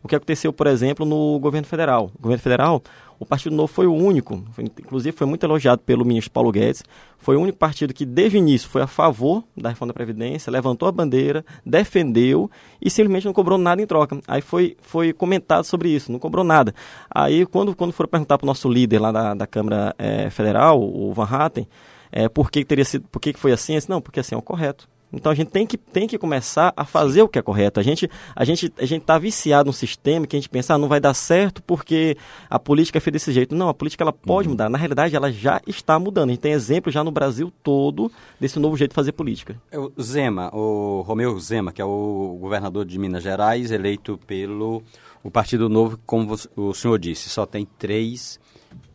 O 0.08 0.10
que 0.10 0.16
aconteceu, 0.16 0.54
por 0.54 0.66
exemplo, 0.66 1.04
no 1.04 1.38
governo 1.38 1.66
federal. 1.66 2.10
O 2.18 2.22
governo 2.22 2.42
federal, 2.42 2.82
o 3.18 3.26
Partido 3.26 3.54
Novo 3.54 3.70
foi 3.70 3.86
o 3.86 3.92
único, 3.92 4.42
foi, 4.52 4.64
inclusive 4.64 5.14
foi 5.14 5.26
muito 5.26 5.44
elogiado 5.44 5.82
pelo 5.82 6.02
ministro 6.02 6.30
Paulo 6.30 6.50
Guedes, 6.50 6.82
foi 7.18 7.36
o 7.36 7.40
único 7.42 7.58
partido 7.58 7.92
que, 7.92 8.06
desde 8.06 8.38
o 8.38 8.38
início, 8.38 8.70
foi 8.70 8.80
a 8.80 8.86
favor 8.86 9.44
da 9.54 9.68
reforma 9.68 9.92
da 9.92 9.94
Previdência, 9.94 10.50
levantou 10.50 10.88
a 10.88 10.92
bandeira, 10.92 11.44
defendeu 11.62 12.50
e 12.80 12.88
simplesmente 12.88 13.26
não 13.26 13.34
cobrou 13.34 13.58
nada 13.58 13.82
em 13.82 13.86
troca. 13.86 14.18
Aí 14.26 14.40
foi, 14.40 14.78
foi 14.80 15.12
comentado 15.12 15.64
sobre 15.64 15.90
isso, 15.90 16.10
não 16.10 16.18
cobrou 16.18 16.42
nada. 16.42 16.74
Aí, 17.10 17.44
quando, 17.44 17.76
quando 17.76 17.92
foram 17.92 18.08
perguntar 18.08 18.38
para 18.38 18.46
o 18.46 18.48
nosso 18.48 18.66
líder 18.66 19.00
lá 19.00 19.12
da, 19.12 19.34
da 19.34 19.46
Câmara 19.46 19.94
é, 19.98 20.30
Federal, 20.30 20.80
o 20.80 21.12
Van 21.12 21.28
Hatten, 21.30 21.68
é, 22.10 22.30
por 22.30 22.50
que, 22.50 22.64
teria 22.64 22.86
sido, 22.86 23.06
por 23.08 23.20
que, 23.20 23.34
foi 23.34 23.52
assim? 23.52 23.74
Disse, 23.74 23.90
não, 23.90 24.00
porque 24.00 24.20
assim 24.20 24.34
é 24.34 24.38
o 24.38 24.42
correto. 24.42 24.88
Então 25.12 25.32
a 25.32 25.34
gente 25.34 25.50
tem 25.50 25.66
que, 25.66 25.78
tem 25.78 26.06
que 26.06 26.18
começar 26.18 26.72
a 26.76 26.84
fazer 26.84 27.22
o 27.22 27.28
que 27.28 27.38
é 27.38 27.42
correto. 27.42 27.80
A 27.80 27.82
gente 27.82 28.10
a 28.36 28.44
gente 28.44 28.72
a 28.78 28.84
gente 28.84 29.02
está 29.02 29.18
viciado 29.18 29.66
num 29.68 29.72
sistema 29.72 30.26
que 30.26 30.36
a 30.36 30.38
gente 30.38 30.48
pensa 30.48 30.74
ah, 30.74 30.78
não 30.78 30.88
vai 30.88 31.00
dar 31.00 31.14
certo 31.14 31.62
porque 31.62 32.16
a 32.48 32.58
política 32.58 32.98
é 32.98 33.00
feita 33.00 33.14
desse 33.14 33.32
jeito. 33.32 33.54
Não, 33.54 33.68
a 33.68 33.74
política 33.74 34.04
ela 34.04 34.12
pode 34.12 34.48
uhum. 34.48 34.52
mudar. 34.52 34.68
Na 34.68 34.76
realidade 34.76 35.16
ela 35.16 35.32
já 35.32 35.60
está 35.66 35.98
mudando. 35.98 36.28
A 36.28 36.32
gente 36.32 36.40
tem 36.40 36.52
exemplos 36.52 36.92
já 36.92 37.02
no 37.02 37.10
Brasil 37.10 37.52
todo 37.62 38.12
desse 38.38 38.58
novo 38.58 38.76
jeito 38.76 38.90
de 38.90 38.94
fazer 38.94 39.12
política. 39.12 39.60
É 39.70 39.78
o 39.78 39.90
Zema, 40.00 40.54
o 40.54 41.02
Romeu 41.02 41.38
Zema, 41.40 41.72
que 41.72 41.80
é 41.80 41.84
o 41.84 42.36
governador 42.40 42.84
de 42.84 42.98
Minas 42.98 43.22
Gerais, 43.22 43.70
eleito 43.70 44.18
pelo 44.26 44.82
o 45.22 45.30
Partido 45.30 45.68
Novo, 45.68 45.98
como 46.06 46.36
o 46.54 46.72
senhor 46.72 46.98
disse, 46.98 47.28
só 47.28 47.44
tem 47.44 47.66
três 47.78 48.38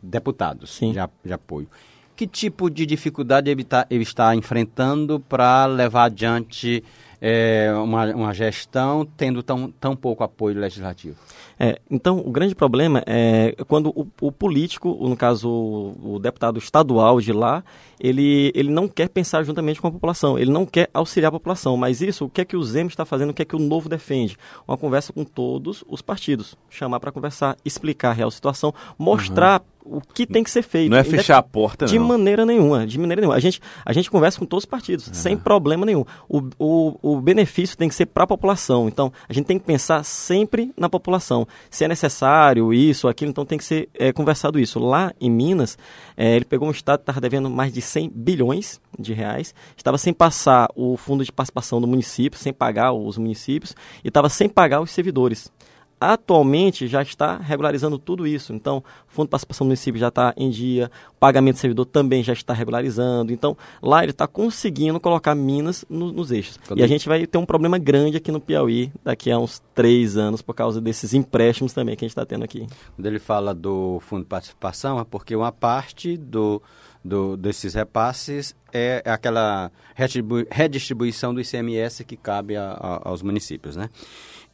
deputados 0.02 0.74
Sim. 0.74 0.92
de, 0.92 0.98
de 1.24 1.32
apoio 1.32 1.68
que 2.16 2.26
tipo 2.26 2.70
de 2.70 2.86
dificuldade 2.86 3.50
ele, 3.50 3.64
tá, 3.64 3.86
ele 3.90 4.02
está 4.02 4.34
enfrentando 4.34 5.18
para 5.20 5.66
levar 5.66 6.04
adiante 6.04 6.82
é, 7.20 7.72
uma, 7.76 8.06
uma 8.14 8.34
gestão 8.34 9.06
tendo 9.16 9.42
tão, 9.42 9.70
tão 9.70 9.96
pouco 9.96 10.24
apoio 10.24 10.58
legislativo? 10.58 11.16
É, 11.58 11.78
então, 11.90 12.18
o 12.18 12.30
grande 12.30 12.54
problema 12.54 13.02
é 13.06 13.54
quando 13.68 13.90
o, 13.90 14.06
o 14.20 14.32
político, 14.32 14.88
no 15.08 15.16
caso 15.16 15.48
o, 15.48 16.14
o, 16.14 16.18
deputado 16.18 16.58
estadual 16.58 17.20
de 17.20 17.32
lá, 17.32 17.62
ele, 18.00 18.50
ele 18.54 18.70
não 18.70 18.88
quer 18.88 19.08
pensar 19.08 19.44
juntamente 19.44 19.80
com 19.80 19.86
a 19.86 19.92
população, 19.92 20.38
ele 20.38 20.50
não 20.50 20.66
quer 20.66 20.90
auxiliar 20.92 21.28
a 21.28 21.32
população. 21.32 21.76
Mas 21.76 22.00
isso, 22.00 22.24
o 22.24 22.28
que 22.28 22.40
é 22.40 22.44
que 22.44 22.56
o 22.56 22.62
Zema 22.62 22.88
está 22.88 23.04
fazendo, 23.04 23.30
o 23.30 23.34
que 23.34 23.42
é 23.42 23.44
que 23.44 23.56
o 23.56 23.60
Novo 23.60 23.88
defende? 23.88 24.36
Uma 24.66 24.76
conversa 24.76 25.12
com 25.12 25.24
todos 25.24 25.84
os 25.88 26.02
partidos, 26.02 26.56
chamar 26.68 26.98
para 26.98 27.12
conversar, 27.12 27.56
explicar 27.64 28.10
a 28.10 28.14
real 28.14 28.30
situação, 28.30 28.74
mostrar 28.98 29.60
uhum 29.60 29.74
o 29.84 30.00
que 30.00 30.26
tem 30.26 30.42
que 30.42 30.50
ser 30.50 30.62
feito. 30.62 30.90
Não 30.90 30.96
é 30.96 31.04
fechar 31.04 31.36
a 31.36 31.42
porta, 31.42 31.84
de 31.84 31.98
não. 31.98 32.06
De 32.06 32.08
maneira 32.08 32.46
nenhuma, 32.46 32.86
de 32.86 32.98
maneira 32.98 33.20
nenhuma. 33.20 33.36
A 33.36 33.40
gente, 33.40 33.60
a 33.84 33.92
gente 33.92 34.10
conversa 34.10 34.38
com 34.38 34.46
todos 34.46 34.62
os 34.64 34.66
partidos, 34.66 35.08
uhum. 35.08 35.14
sem 35.14 35.36
problema 35.36 35.84
nenhum. 35.84 36.04
O, 36.28 36.42
o, 36.58 36.98
o 37.04 37.20
benefício 37.20 37.76
tem 37.76 37.86
que 37.86 37.94
ser 37.94 38.06
para 38.06 38.24
a 38.24 38.26
população. 38.26 38.88
Então, 38.88 39.12
a 39.28 39.32
gente 39.34 39.44
tem 39.44 39.58
que 39.58 39.66
pensar 39.66 40.02
sempre 40.02 40.72
na 40.74 40.88
população. 40.88 41.46
Se 41.68 41.84
é 41.84 41.88
necessário 41.88 42.72
isso, 42.72 43.06
aquilo, 43.06 43.30
então 43.30 43.44
tem 43.44 43.58
que 43.58 43.64
ser 43.64 43.90
é, 43.92 44.10
conversado 44.10 44.58
isso. 44.58 44.78
Lá 44.78 45.12
em 45.20 45.30
Minas, 45.30 45.76
é, 46.16 46.34
ele 46.34 46.46
pegou 46.46 46.66
um 46.66 46.70
estado 46.70 47.00
que 47.00 47.02
estava 47.02 47.20
devendo 47.20 47.50
mais 47.50 47.74
de 47.74 47.82
100 47.82 48.10
bilhões 48.14 48.80
de 48.98 49.12
reais, 49.12 49.54
estava 49.76 49.98
sem 49.98 50.14
passar 50.14 50.66
o 50.74 50.96
fundo 50.96 51.22
de 51.22 51.30
participação 51.30 51.78
do 51.78 51.86
município, 51.86 52.38
sem 52.38 52.54
pagar 52.54 52.94
os 52.94 53.18
municípios, 53.18 53.76
e 54.02 54.08
estava 54.08 54.30
sem 54.30 54.48
pagar 54.48 54.80
os 54.80 54.90
servidores 54.90 55.52
atualmente 56.00 56.86
já 56.86 57.02
está 57.02 57.36
regularizando 57.36 57.98
tudo 57.98 58.26
isso. 58.26 58.52
Então, 58.52 58.78
o 58.78 58.82
Fundo 59.06 59.26
de 59.26 59.30
Participação 59.30 59.66
do 59.66 59.68
Município 59.68 59.98
já 59.98 60.08
está 60.08 60.34
em 60.36 60.50
dia, 60.50 60.90
o 61.10 61.14
pagamento 61.14 61.56
do 61.56 61.60
servidor 61.60 61.86
também 61.86 62.22
já 62.22 62.32
está 62.32 62.52
regularizando. 62.52 63.32
Então, 63.32 63.56
lá 63.82 64.02
ele 64.02 64.10
está 64.10 64.26
conseguindo 64.26 64.98
colocar 65.00 65.34
Minas 65.34 65.84
no, 65.88 66.12
nos 66.12 66.30
eixos. 66.30 66.58
E 66.76 66.82
a 66.82 66.86
gente 66.86 67.08
vai 67.08 67.26
ter 67.26 67.38
um 67.38 67.46
problema 67.46 67.78
grande 67.78 68.16
aqui 68.16 68.30
no 68.30 68.40
Piauí 68.40 68.92
daqui 69.02 69.30
a 69.30 69.38
uns 69.38 69.62
três 69.74 70.16
anos 70.16 70.42
por 70.42 70.54
causa 70.54 70.80
desses 70.80 71.14
empréstimos 71.14 71.72
também 71.72 71.96
que 71.96 72.04
a 72.04 72.06
gente 72.06 72.12
está 72.12 72.26
tendo 72.26 72.44
aqui. 72.44 72.66
Quando 72.94 73.06
ele 73.06 73.18
fala 73.18 73.54
do 73.54 74.00
Fundo 74.00 74.22
de 74.22 74.28
Participação, 74.28 74.98
é 74.98 75.04
porque 75.04 75.34
uma 75.34 75.52
parte 75.52 76.16
do 76.16 76.60
do, 77.04 77.36
desses 77.36 77.74
repasses 77.74 78.56
é 78.72 79.02
aquela 79.04 79.70
redistribu 79.94 80.46
redistribuição 80.50 81.34
do 81.34 81.40
ICMS 81.40 82.04
que 82.04 82.16
cabe 82.16 82.56
a, 82.56 82.70
a, 82.72 83.08
aos 83.08 83.22
municípios, 83.22 83.76
né? 83.76 83.90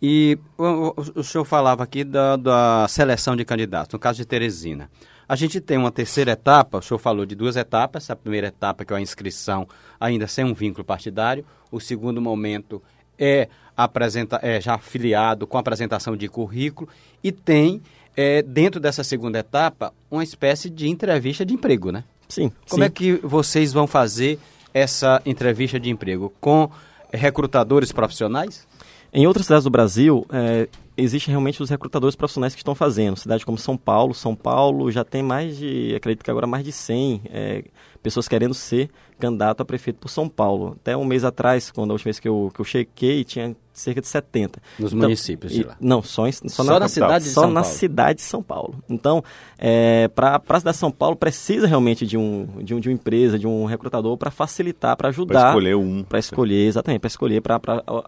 E 0.02 0.38
o, 0.56 0.94
o, 1.16 1.22
senhor 1.22 1.44
falava 1.44 1.82
aqui 1.82 2.04
da, 2.04 2.36
da 2.36 2.86
seleção 2.88 3.36
de 3.36 3.44
candidatos, 3.44 3.92
no 3.92 3.98
caso 3.98 4.16
de 4.18 4.24
Teresina. 4.24 4.90
A 5.28 5.36
gente 5.36 5.60
tem 5.60 5.76
uma 5.76 5.92
terceira 5.92 6.32
etapa, 6.32 6.78
o 6.78 6.82
senhor 6.82 6.98
falou 6.98 7.24
de 7.24 7.34
duas 7.34 7.54
etapas. 7.54 8.10
A 8.10 8.16
primeira 8.16 8.48
etapa, 8.48 8.84
que 8.84 8.92
é 8.92 8.96
a 8.96 9.00
inscrição, 9.00 9.68
ainda 10.00 10.26
sem 10.26 10.44
um 10.44 10.54
vínculo 10.54 10.84
partidário. 10.84 11.44
O 11.70 11.78
segundo 11.78 12.20
momento 12.20 12.82
é, 13.16 13.48
apresenta, 13.76 14.40
é 14.42 14.60
já 14.60 14.74
afiliado 14.74 15.46
com 15.46 15.56
apresentação 15.56 16.16
de 16.16 16.26
currículo. 16.28 16.88
E 17.22 17.30
tem, 17.30 17.80
é, 18.16 18.42
dentro 18.42 18.80
dessa 18.80 19.04
segunda 19.04 19.38
etapa, 19.38 19.92
uma 20.10 20.24
espécie 20.24 20.68
de 20.68 20.88
entrevista 20.88 21.44
de 21.44 21.54
emprego, 21.54 21.92
né? 21.92 22.02
Sim. 22.28 22.50
Como 22.68 22.82
sim. 22.82 22.86
é 22.86 22.90
que 22.90 23.12
vocês 23.22 23.72
vão 23.72 23.86
fazer 23.86 24.38
essa 24.74 25.22
entrevista 25.24 25.78
de 25.78 25.90
emprego? 25.90 26.32
Com 26.40 26.70
recrutadores 27.12 27.92
profissionais? 27.92 28.66
Em 29.12 29.26
outras 29.26 29.46
cidades 29.46 29.64
do 29.64 29.70
Brasil, 29.70 30.24
é, 30.30 30.68
existem 30.96 31.32
realmente 31.32 31.62
os 31.62 31.68
recrutadores 31.68 32.14
profissionais 32.14 32.54
que 32.54 32.60
estão 32.60 32.74
fazendo. 32.74 33.16
Cidades 33.16 33.44
como 33.44 33.58
São 33.58 33.76
Paulo, 33.76 34.14
São 34.14 34.36
Paulo 34.36 34.90
já 34.90 35.04
tem 35.04 35.22
mais 35.22 35.56
de, 35.56 35.94
acredito 35.96 36.24
que 36.24 36.30
agora 36.30 36.46
mais 36.46 36.64
de 36.64 36.70
100 36.70 37.22
é, 37.26 37.64
pessoas 38.02 38.28
querendo 38.28 38.54
ser 38.54 38.90
candidato 39.18 39.60
a 39.60 39.64
prefeito 39.64 39.98
por 39.98 40.08
São 40.08 40.28
Paulo. 40.28 40.76
Até 40.80 40.96
um 40.96 41.04
mês 41.04 41.24
atrás, 41.24 41.70
quando 41.70 41.90
a 41.90 41.94
última 41.94 42.06
vez 42.06 42.18
que 42.18 42.28
eu, 42.28 42.50
que 42.54 42.60
eu 42.60 42.64
chequei, 42.64 43.22
tinha 43.22 43.54
cerca 43.72 44.00
de 44.00 44.06
70. 44.06 44.60
Nos 44.78 44.92
então, 44.92 45.06
municípios 45.06 45.52
de 45.52 45.62
lá? 45.62 45.76
Não, 45.80 46.02
só, 46.02 46.26
em, 46.26 46.32
só, 46.32 46.48
só 46.48 46.64
na, 46.64 46.80
na 46.80 46.88
cidade 46.88 47.24
de 47.24 47.30
Só 47.30 47.42
São 47.42 47.50
na 47.50 47.62
Paulo. 47.62 47.76
cidade 47.76 48.16
de 48.18 48.24
São 48.24 48.42
Paulo. 48.42 48.74
Então, 48.88 49.22
é, 49.58 50.08
para 50.08 50.36
a 50.36 50.58
cidade 50.58 50.76
de 50.76 50.80
São 50.80 50.90
Paulo, 50.90 51.16
precisa 51.16 51.66
realmente 51.66 52.06
de, 52.06 52.16
um, 52.16 52.46
de, 52.62 52.74
um, 52.74 52.80
de 52.80 52.88
uma 52.88 52.94
empresa, 52.94 53.38
de 53.38 53.46
um 53.46 53.64
recrutador 53.64 54.16
para 54.16 54.30
facilitar, 54.30 54.96
para 54.96 55.08
ajudar. 55.08 55.40
Para 55.40 55.48
escolher 55.48 55.76
um. 55.76 56.02
Para 56.02 56.18
escolher, 56.18 56.66
exatamente, 56.66 57.00
para 57.00 57.08
escolher, 57.08 57.40
para 57.40 57.60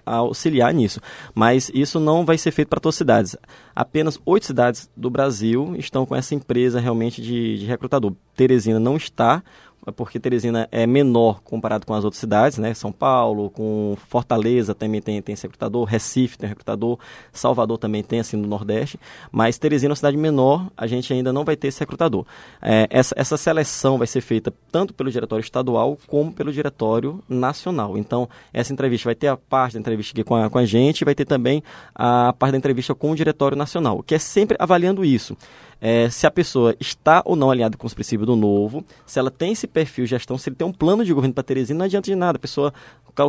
auxiliar 0.04 0.72
nisso. 0.74 1.00
Mas 1.34 1.70
isso 1.74 1.98
não 1.98 2.24
vai 2.24 2.36
ser 2.38 2.50
feito 2.50 2.68
para 2.68 2.80
todas 2.80 2.94
as 2.94 2.98
cidades. 2.98 3.36
Apenas 3.74 4.18
oito 4.26 4.46
cidades 4.46 4.90
do 4.96 5.10
Brasil 5.10 5.74
estão 5.78 6.04
com 6.04 6.14
essa 6.14 6.34
empresa 6.34 6.80
realmente 6.80 7.22
de, 7.22 7.58
de 7.58 7.66
recrutador. 7.66 8.12
Teresina 8.34 8.80
não 8.80 8.96
está, 8.96 9.42
porque 9.90 10.20
Teresina 10.20 10.68
é 10.70 10.86
menor 10.86 11.40
comparado 11.42 11.84
com 11.84 11.94
as 11.94 12.04
outras 12.04 12.20
cidades, 12.20 12.58
né? 12.58 12.72
São 12.74 12.92
Paulo, 12.92 13.50
com 13.50 13.96
Fortaleza 14.08 14.74
também 14.74 15.00
tem, 15.00 15.20
tem 15.20 15.32
esse 15.32 15.42
recrutador, 15.42 15.84
Recife 15.84 16.38
tem 16.38 16.48
recrutador, 16.48 16.98
Salvador 17.32 17.78
também 17.78 18.02
tem, 18.02 18.20
assim, 18.20 18.36
no 18.36 18.46
Nordeste, 18.46 19.00
mas 19.32 19.58
Teresina 19.58 19.90
é 19.90 19.92
uma 19.92 19.96
cidade 19.96 20.16
menor, 20.16 20.70
a 20.76 20.86
gente 20.86 21.12
ainda 21.12 21.32
não 21.32 21.44
vai 21.44 21.56
ter 21.56 21.68
esse 21.68 21.80
recrutador. 21.80 22.24
É, 22.60 22.86
essa, 22.90 23.14
essa 23.18 23.36
seleção 23.36 23.98
vai 23.98 24.06
ser 24.06 24.20
feita 24.20 24.52
tanto 24.70 24.94
pelo 24.94 25.10
Diretório 25.10 25.42
Estadual 25.42 25.98
como 26.06 26.32
pelo 26.32 26.52
Diretório 26.52 27.20
Nacional. 27.28 27.98
Então, 27.98 28.28
essa 28.52 28.72
entrevista 28.72 29.08
vai 29.08 29.14
ter 29.14 29.28
a 29.28 29.36
parte 29.36 29.74
da 29.74 29.80
entrevista 29.80 30.12
aqui 30.12 30.22
com 30.22 30.36
a, 30.36 30.48
com 30.48 30.58
a 30.58 30.64
gente 30.64 31.00
e 31.00 31.04
vai 31.04 31.14
ter 31.14 31.24
também 31.24 31.62
a 31.94 32.32
parte 32.32 32.52
da 32.52 32.58
entrevista 32.58 32.94
com 32.94 33.10
o 33.10 33.16
Diretório 33.16 33.56
Nacional, 33.56 34.02
que 34.02 34.14
é 34.14 34.18
sempre 34.18 34.56
avaliando 34.60 35.04
isso 35.04 35.36
é, 35.84 36.08
se 36.08 36.28
a 36.28 36.30
pessoa 36.30 36.76
está 36.78 37.22
ou 37.24 37.34
não 37.34 37.50
alinhada 37.50 37.76
com 37.76 37.88
os 37.88 37.92
princípios 37.92 38.24
do 38.24 38.36
novo, 38.36 38.84
se 39.04 39.18
ela 39.18 39.32
tem 39.32 39.50
esse 39.50 39.66
perfil 39.66 40.04
de 40.04 40.10
gestão, 40.10 40.38
se 40.38 40.48
ele 40.48 40.54
tem 40.54 40.66
um 40.66 40.72
plano 40.72 41.04
de 41.04 41.12
governo 41.12 41.34
para 41.34 41.42
Teresina, 41.42 41.80
não 41.80 41.86
adianta 41.86 42.04
de 42.08 42.14
nada. 42.14 42.36
A 42.36 42.38
pessoa 42.38 42.72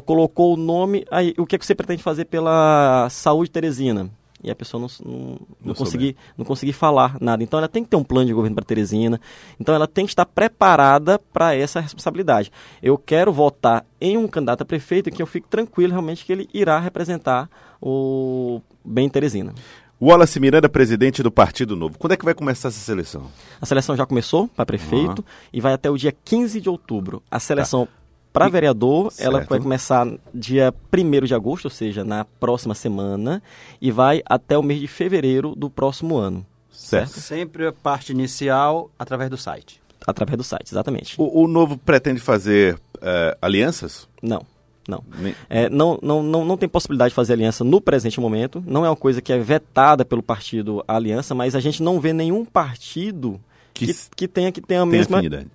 colocou 0.06 0.54
o 0.54 0.58
nome, 0.58 1.04
aí 1.10 1.34
o 1.36 1.48
que, 1.48 1.56
é 1.56 1.60
que 1.60 1.66
você 1.66 1.74
pretende 1.74 2.04
fazer 2.04 2.26
pela 2.26 3.08
saúde 3.10 3.50
Teresina? 3.50 4.08
E 4.44 4.52
a 4.52 4.56
pessoa 4.56 4.80
não, 4.80 4.88
não, 5.04 5.20
não, 5.20 5.40
não 5.64 5.74
conseguir, 5.74 6.16
não 6.38 6.46
conseguir 6.46 6.74
falar 6.74 7.18
nada. 7.20 7.42
Então 7.42 7.58
ela 7.58 7.68
tem 7.68 7.84
que 7.84 7.90
ter 7.90 7.96
um 7.96 8.04
plano 8.04 8.28
de 8.28 8.34
governo 8.34 8.56
para 8.56 8.66
Teresina. 8.66 9.20
Então 9.60 9.74
ela 9.74 9.88
tem 9.88 10.06
que 10.06 10.12
estar 10.12 10.26
preparada 10.26 11.18
para 11.18 11.56
essa 11.56 11.80
responsabilidade. 11.80 12.52
Eu 12.84 13.00
quero 13.00 13.34
votar 13.34 13.84
em 14.00 14.16
um 14.16 14.28
candidato 14.28 14.62
a 14.62 14.66
prefeito 14.66 15.10
que 15.10 15.22
eu 15.22 15.26
fique 15.26 15.48
tranquilo 15.48 15.92
realmente 15.92 16.24
que 16.24 16.32
ele 16.32 16.48
irá 16.54 16.78
representar 16.78 17.50
o 17.82 18.62
bem 18.86 19.10
Teresina. 19.10 19.56
Wallace 20.04 20.38
Miranda, 20.38 20.68
presidente 20.68 21.24
do 21.24 21.32
Partido 21.32 21.78
Novo. 21.78 21.98
Quando 21.98 22.12
é 22.12 22.18
que 22.18 22.26
vai 22.26 22.34
começar 22.34 22.68
essa 22.68 22.80
seleção? 22.80 23.32
A 23.62 23.66
seleção 23.66 23.96
já 23.96 24.06
começou 24.06 24.50
para 24.50 24.66
prefeito 24.66 25.20
uhum. 25.20 25.50
e 25.54 25.62
vai 25.62 25.72
até 25.72 25.90
o 25.90 25.98
dia 25.98 26.12
15 26.12 26.60
de 26.60 26.68
outubro. 26.68 27.24
A 27.32 27.40
seleção 27.40 27.86
tá. 27.86 27.92
para 28.34 28.50
vereador, 28.50 29.14
certo. 29.14 29.30
ela 29.30 29.46
vai 29.46 29.62
começar 29.62 30.06
dia 30.34 30.74
1 30.92 31.26
de 31.26 31.34
agosto, 31.34 31.66
ou 31.66 31.72
seja, 31.72 32.04
na 32.04 32.26
próxima 32.26 32.76
semana, 32.76 33.42
e 33.82 33.92
vai 33.92 34.22
até 34.26 34.58
o 34.58 34.62
mês 34.62 34.82
de 34.82 34.90
fevereiro 34.90 35.56
do 35.56 35.70
próximo 35.70 36.18
ano. 36.18 36.46
Certo? 36.70 37.08
certo? 37.08 37.22
Sempre 37.22 37.68
a 37.68 37.72
parte 37.72 38.12
inicial 38.12 38.92
através 39.00 39.30
do 39.30 39.38
site. 39.38 39.82
Através 40.06 40.38
do 40.38 40.44
site, 40.44 40.70
exatamente. 40.70 41.16
O, 41.18 41.44
o 41.44 41.48
Novo 41.48 41.78
pretende 41.78 42.20
fazer 42.20 42.76
uh, 42.98 43.38
alianças? 43.42 44.06
Não. 44.22 44.46
Não. 44.88 45.04
É, 45.50 45.70
não, 45.70 45.98
não, 46.02 46.22
não. 46.22 46.46
não 46.46 46.58
tem 46.58 46.68
possibilidade 46.68 47.10
de 47.10 47.16
fazer 47.16 47.34
aliança 47.34 47.64
no 47.64 47.80
presente 47.80 48.20
momento. 48.20 48.64
Não 48.68 48.86
é 48.86 48.90
uma 48.90 48.96
coisa 48.96 49.22
que 49.22 49.32
é 49.32 49.40
vetada 49.40 50.04
pelo 50.04 50.22
partido 50.22 50.84
a 50.88 50.96
aliança, 50.96 51.34
mas 51.34 51.56
a 51.56 51.60
gente 51.60 51.82
não 51.82 52.00
vê 52.00 52.12
nenhum 52.12 52.44
partido 52.44 53.40
que, 53.74 53.88
que, 53.88 53.96
que 54.16 54.28
tenha, 54.28 54.52
que 54.52 54.62
tenha 54.62 54.82
a 54.82 54.86
mesma. 54.86 55.18
Afinidade 55.18 55.48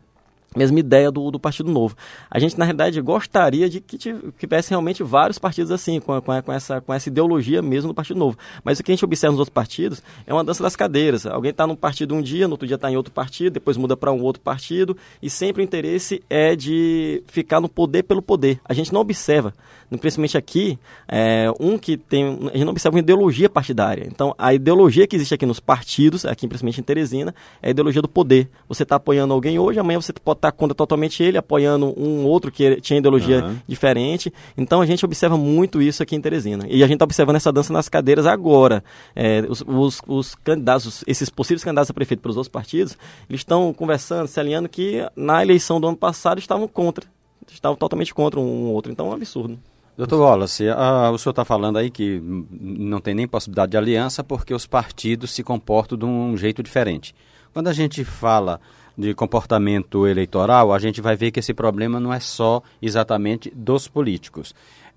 mesma 0.58 0.80
ideia 0.80 1.10
do, 1.10 1.30
do 1.30 1.38
Partido 1.38 1.70
Novo. 1.70 1.96
A 2.30 2.38
gente, 2.38 2.58
na 2.58 2.64
realidade, 2.64 3.00
gostaria 3.00 3.68
de 3.68 3.80
que 3.80 3.96
tivesse 3.96 4.70
realmente 4.70 5.02
vários 5.02 5.38
partidos 5.38 5.70
assim, 5.70 6.00
com, 6.00 6.20
com, 6.20 6.42
com, 6.42 6.52
essa, 6.52 6.80
com 6.80 6.92
essa 6.92 7.08
ideologia 7.08 7.62
mesmo 7.62 7.88
do 7.88 7.94
Partido 7.94 8.18
Novo. 8.18 8.36
Mas 8.64 8.78
o 8.78 8.82
que 8.82 8.90
a 8.90 8.94
gente 8.94 9.04
observa 9.04 9.32
nos 9.32 9.40
outros 9.40 9.54
partidos 9.54 10.02
é 10.26 10.32
uma 10.34 10.44
dança 10.44 10.62
das 10.62 10.76
cadeiras. 10.76 11.26
Alguém 11.26 11.50
está 11.50 11.66
num 11.66 11.76
partido 11.76 12.14
um 12.14 12.22
dia, 12.22 12.46
no 12.46 12.54
outro 12.54 12.66
dia 12.66 12.74
está 12.74 12.90
em 12.90 12.96
outro 12.96 13.12
partido, 13.12 13.54
depois 13.54 13.76
muda 13.76 13.96
para 13.96 14.12
um 14.12 14.20
outro 14.22 14.42
partido, 14.42 14.96
e 15.22 15.30
sempre 15.30 15.62
o 15.62 15.64
interesse 15.64 16.22
é 16.28 16.56
de 16.56 17.22
ficar 17.26 17.60
no 17.60 17.68
poder 17.68 18.02
pelo 18.02 18.20
poder. 18.20 18.60
A 18.64 18.74
gente 18.74 18.92
não 18.92 19.00
observa, 19.00 19.54
principalmente 20.00 20.36
aqui, 20.36 20.78
é, 21.06 21.50
um 21.60 21.78
que 21.78 21.96
tem. 21.96 22.24
A 22.24 22.56
gente 22.56 22.64
não 22.64 22.72
observa 22.72 22.96
uma 22.96 23.00
ideologia 23.00 23.48
partidária. 23.48 24.06
Então, 24.06 24.34
a 24.36 24.52
ideologia 24.52 25.06
que 25.06 25.16
existe 25.16 25.34
aqui 25.34 25.46
nos 25.46 25.60
partidos, 25.60 26.24
aqui 26.24 26.46
principalmente 26.46 26.80
em 26.80 26.84
Teresina, 26.84 27.34
é 27.62 27.68
a 27.68 27.70
ideologia 27.70 28.02
do 28.02 28.08
poder. 28.08 28.48
Você 28.68 28.82
está 28.82 28.96
apoiando 28.96 29.32
alguém 29.32 29.58
hoje, 29.58 29.78
amanhã 29.78 30.00
você 30.00 30.12
pode 30.12 30.38
estar 30.38 30.47
contra 30.52 30.74
totalmente 30.74 31.22
ele, 31.22 31.38
apoiando 31.38 31.94
um 31.96 32.24
outro 32.24 32.50
que 32.50 32.80
tinha 32.80 32.98
ideologia 32.98 33.44
uhum. 33.44 33.56
diferente. 33.66 34.32
Então 34.56 34.80
a 34.80 34.86
gente 34.86 35.04
observa 35.04 35.36
muito 35.36 35.80
isso 35.80 36.02
aqui 36.02 36.16
em 36.16 36.20
Teresina. 36.20 36.64
E 36.68 36.82
a 36.82 36.86
gente 36.86 36.96
está 36.96 37.04
observando 37.04 37.36
essa 37.36 37.52
dança 37.52 37.72
nas 37.72 37.88
cadeiras 37.88 38.26
agora. 38.26 38.82
É, 39.14 39.44
os, 39.48 39.62
os, 39.66 40.02
os, 40.06 40.34
candidatos, 40.36 41.04
esses 41.06 41.28
possíveis 41.28 41.64
candidatos 41.64 41.90
a 41.90 41.94
prefeito 41.94 42.20
pelos 42.20 42.36
outros 42.36 42.50
partidos, 42.50 42.96
eles 43.28 43.40
estão 43.40 43.72
conversando, 43.72 44.26
se 44.26 44.38
alinhando 44.38 44.68
que 44.68 45.06
na 45.16 45.42
eleição 45.42 45.80
do 45.80 45.88
ano 45.88 45.96
passado 45.96 46.38
estavam 46.38 46.68
contra. 46.68 47.06
Estavam 47.50 47.76
totalmente 47.76 48.12
contra 48.12 48.38
um 48.38 48.70
outro. 48.70 48.92
Então 48.92 49.06
é 49.06 49.10
um 49.10 49.14
absurdo. 49.14 49.58
Doutor 49.98 50.20
Wallace, 50.20 50.68
a, 50.68 51.10
o 51.10 51.18
senhor 51.18 51.32
está 51.32 51.44
falando 51.44 51.76
aí 51.76 51.90
que 51.90 52.22
não 52.52 53.00
tem 53.00 53.14
nem 53.14 53.26
possibilidade 53.26 53.72
de 53.72 53.76
aliança 53.76 54.22
porque 54.22 54.54
os 54.54 54.64
partidos 54.64 55.32
se 55.32 55.42
comportam 55.42 55.98
de 55.98 56.04
um 56.04 56.36
jeito 56.36 56.62
diferente. 56.62 57.12
Quando 57.52 57.66
a 57.66 57.72
gente 57.72 58.04
fala 58.04 58.60
de 58.98 59.14
comportamento 59.14 60.08
eleitoral, 60.08 60.72
a 60.72 60.78
gente 60.80 61.00
vai 61.00 61.14
ver 61.14 61.30
que 61.30 61.38
esse 61.38 61.54
problema 61.54 62.00
não 62.00 62.12
é 62.12 62.18
só 62.18 62.60
exatamente 62.82 63.48
dos 63.54 63.86
políticos. 63.86 64.52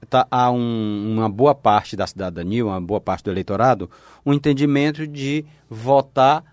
Tá, 0.10 0.25
há 0.31 0.50
um, 0.50 1.13
uma 1.13 1.29
boa 1.29 1.53
parte 1.53 1.96
da 1.96 2.08
cidadania, 2.08 2.65
uma 2.65 2.81
boa 2.81 3.00
parte 3.00 3.25
do 3.25 3.29
eleitorado, 3.29 3.88
um 4.25 4.34
entendimento 4.34 5.05
de 5.05 5.46
votar 5.70 6.43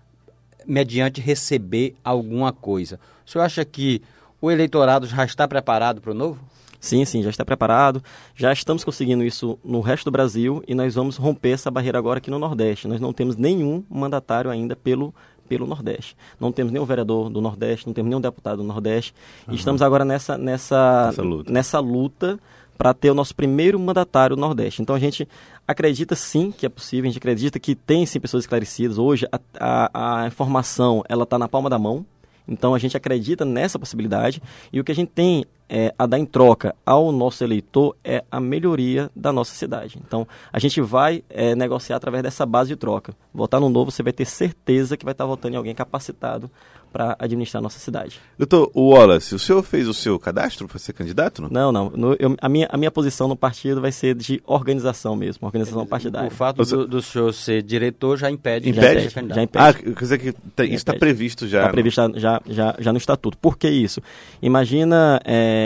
mediante 0.67 1.19
receber 1.19 1.95
alguma 2.03 2.53
coisa. 2.53 2.99
O 3.25 3.29
senhor 3.31 3.43
acha 3.43 3.65
que 3.65 4.03
o 4.39 4.51
eleitorado 4.51 5.07
já 5.07 5.25
está 5.25 5.47
preparado 5.47 5.99
para 5.99 6.11
o 6.11 6.13
novo? 6.13 6.39
Sim, 6.79 7.03
sim, 7.03 7.23
já 7.23 7.31
está 7.31 7.43
preparado. 7.43 8.03
Já 8.35 8.53
estamos 8.53 8.83
conseguindo 8.83 9.23
isso 9.23 9.57
no 9.65 9.81
resto 9.81 10.05
do 10.05 10.11
Brasil 10.11 10.63
e 10.67 10.75
nós 10.75 10.93
vamos 10.93 11.17
romper 11.17 11.49
essa 11.49 11.71
barreira 11.71 11.97
agora 11.97 12.19
aqui 12.19 12.29
no 12.29 12.37
Nordeste. 12.37 12.87
Nós 12.87 13.01
não 13.01 13.11
temos 13.11 13.35
nenhum 13.35 13.83
mandatário 13.89 14.51
ainda 14.51 14.75
pelo 14.75 15.13
pelo 15.49 15.65
Nordeste. 15.65 16.15
Não 16.39 16.51
temos 16.51 16.71
nenhum 16.71 16.85
vereador 16.85 17.29
do 17.29 17.41
Nordeste, 17.41 17.87
não 17.87 17.93
temos 17.93 18.09
nenhum 18.09 18.21
deputado 18.21 18.57
do 18.57 18.63
Nordeste. 18.63 19.13
Uhum. 19.47 19.53
E 19.53 19.57
estamos 19.57 19.81
agora 19.81 20.05
nessa, 20.05 20.37
nessa, 20.37 21.11
luta, 21.17 21.51
nessa 21.51 21.79
luta 21.79 22.39
para 22.77 22.93
ter 22.93 23.09
o 23.09 23.13
nosso 23.13 23.35
primeiro 23.35 23.77
mandatário 23.79 24.35
do 24.35 24.39
Nordeste. 24.39 24.81
Então 24.81 24.95
a 24.95 24.99
gente 24.99 25.27
acredita 25.67 26.15
sim 26.15 26.51
que 26.51 26.65
é 26.65 26.69
possível, 26.69 27.05
a 27.05 27.11
gente 27.11 27.17
acredita 27.17 27.59
que 27.59 27.75
tem 27.75 28.05
sim 28.05 28.19
pessoas 28.19 28.43
esclarecidas. 28.43 28.97
Hoje 28.97 29.27
a, 29.31 29.39
a, 29.59 30.21
a 30.21 30.27
informação 30.27 31.03
ela 31.09 31.23
está 31.23 31.37
na 31.37 31.49
palma 31.49 31.69
da 31.69 31.79
mão. 31.79 32.05
Então 32.47 32.73
a 32.73 32.79
gente 32.79 32.95
acredita 32.95 33.43
nessa 33.43 33.77
possibilidade 33.77 34.41
e 34.71 34.79
o 34.79 34.83
que 34.83 34.91
a 34.91 34.95
gente 34.95 35.09
tem 35.09 35.45
é, 35.69 35.93
a 35.97 36.05
dar 36.05 36.17
em 36.17 36.25
troca 36.25 36.75
ao 36.85 37.11
nosso 37.11 37.43
eleitor 37.43 37.95
é 38.03 38.23
a 38.31 38.39
melhoria 38.39 39.09
da 39.15 39.31
nossa 39.31 39.53
cidade. 39.53 39.99
Então, 40.05 40.27
a 40.51 40.59
gente 40.59 40.81
vai 40.81 41.23
é, 41.29 41.53
negociar 41.55 41.97
através 41.97 42.23
dessa 42.23 42.45
base 42.45 42.69
de 42.69 42.75
troca. 42.75 43.13
Votar 43.33 43.61
no 43.61 43.69
novo, 43.69 43.91
você 43.91 44.01
vai 44.01 44.11
ter 44.11 44.25
certeza 44.25 44.97
que 44.97 45.05
vai 45.05 45.11
estar 45.11 45.25
votando 45.25 45.53
em 45.53 45.57
alguém 45.57 45.75
capacitado 45.75 46.49
para 46.91 47.15
administrar 47.19 47.61
a 47.61 47.63
nossa 47.63 47.77
cidade. 47.77 48.19
Doutor 48.37 48.71
Wallace, 48.75 49.35
o 49.35 49.37
senhor 49.37 49.61
fez 49.61 49.87
o 49.87 49.93
seu 49.93 50.17
cadastro 50.17 50.67
para 50.67 50.79
ser 50.79 50.93
candidato? 50.93 51.41
Não, 51.41 51.71
não. 51.71 51.71
não. 51.71 51.89
No, 51.91 52.15
eu, 52.19 52.35
a, 52.41 52.49
minha, 52.49 52.67
a 52.71 52.77
minha 52.77 52.89
posição 52.89 53.27
no 53.27 53.35
partido 53.35 53.79
vai 53.79 53.91
ser 53.91 54.15
de 54.15 54.41
organização 54.45 55.15
mesmo, 55.15 55.45
organização 55.45 55.85
partidária. 55.85 56.27
O 56.27 56.31
fato 56.31 56.63
do, 56.63 56.87
do 56.87 57.01
senhor 57.01 57.31
ser 57.31 57.61
diretor 57.61 58.17
já 58.17 58.31
impede, 58.31 58.69
impede? 58.69 58.81
Já, 58.81 59.21
impede, 59.21 59.35
já 59.35 59.43
impede. 59.43 59.65
Ah, 59.65 59.73
quer 59.73 59.99
dizer 59.99 60.17
que 60.17 60.31
tá, 60.55 60.63
isso 60.63 60.75
está 60.75 60.95
previsto 60.95 61.47
já. 61.47 61.59
Está 61.59 61.71
previsto 61.71 62.19
já, 62.19 62.41
já, 62.47 62.75
já 62.79 62.91
no 62.91 62.97
estatuto. 62.97 63.37
Por 63.37 63.57
que 63.57 63.69
isso? 63.69 64.01
Imagina... 64.41 65.21
É, 65.23 65.58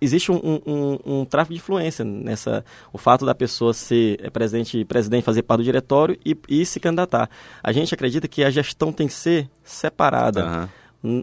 existe 0.00 0.30
um, 0.30 0.60
um, 0.66 0.98
um, 1.04 1.24
tráfico 1.24 1.54
de 1.54 1.60
influência 1.60 2.04
nessa 2.04 2.64
o 2.92 2.98
fato 2.98 3.26
da 3.26 3.34
pessoa 3.34 3.74
ser 3.74 4.18
é, 4.22 4.30
presidente 4.30 4.84
presidente 4.84 5.24
fazer 5.24 5.42
parte 5.42 5.60
do 5.60 5.64
diretório 5.64 6.18
e, 6.24 6.36
e, 6.48 6.64
se 6.64 6.78
candidatar 6.78 7.28
a 7.62 7.72
gente 7.72 7.92
acredita 7.92 8.28
que 8.28 8.44
a 8.44 8.50
gestão 8.50 8.92
tem 8.92 9.06
que 9.06 9.14
ser 9.14 9.48
separada 9.64 10.44
uhum. 10.44 10.68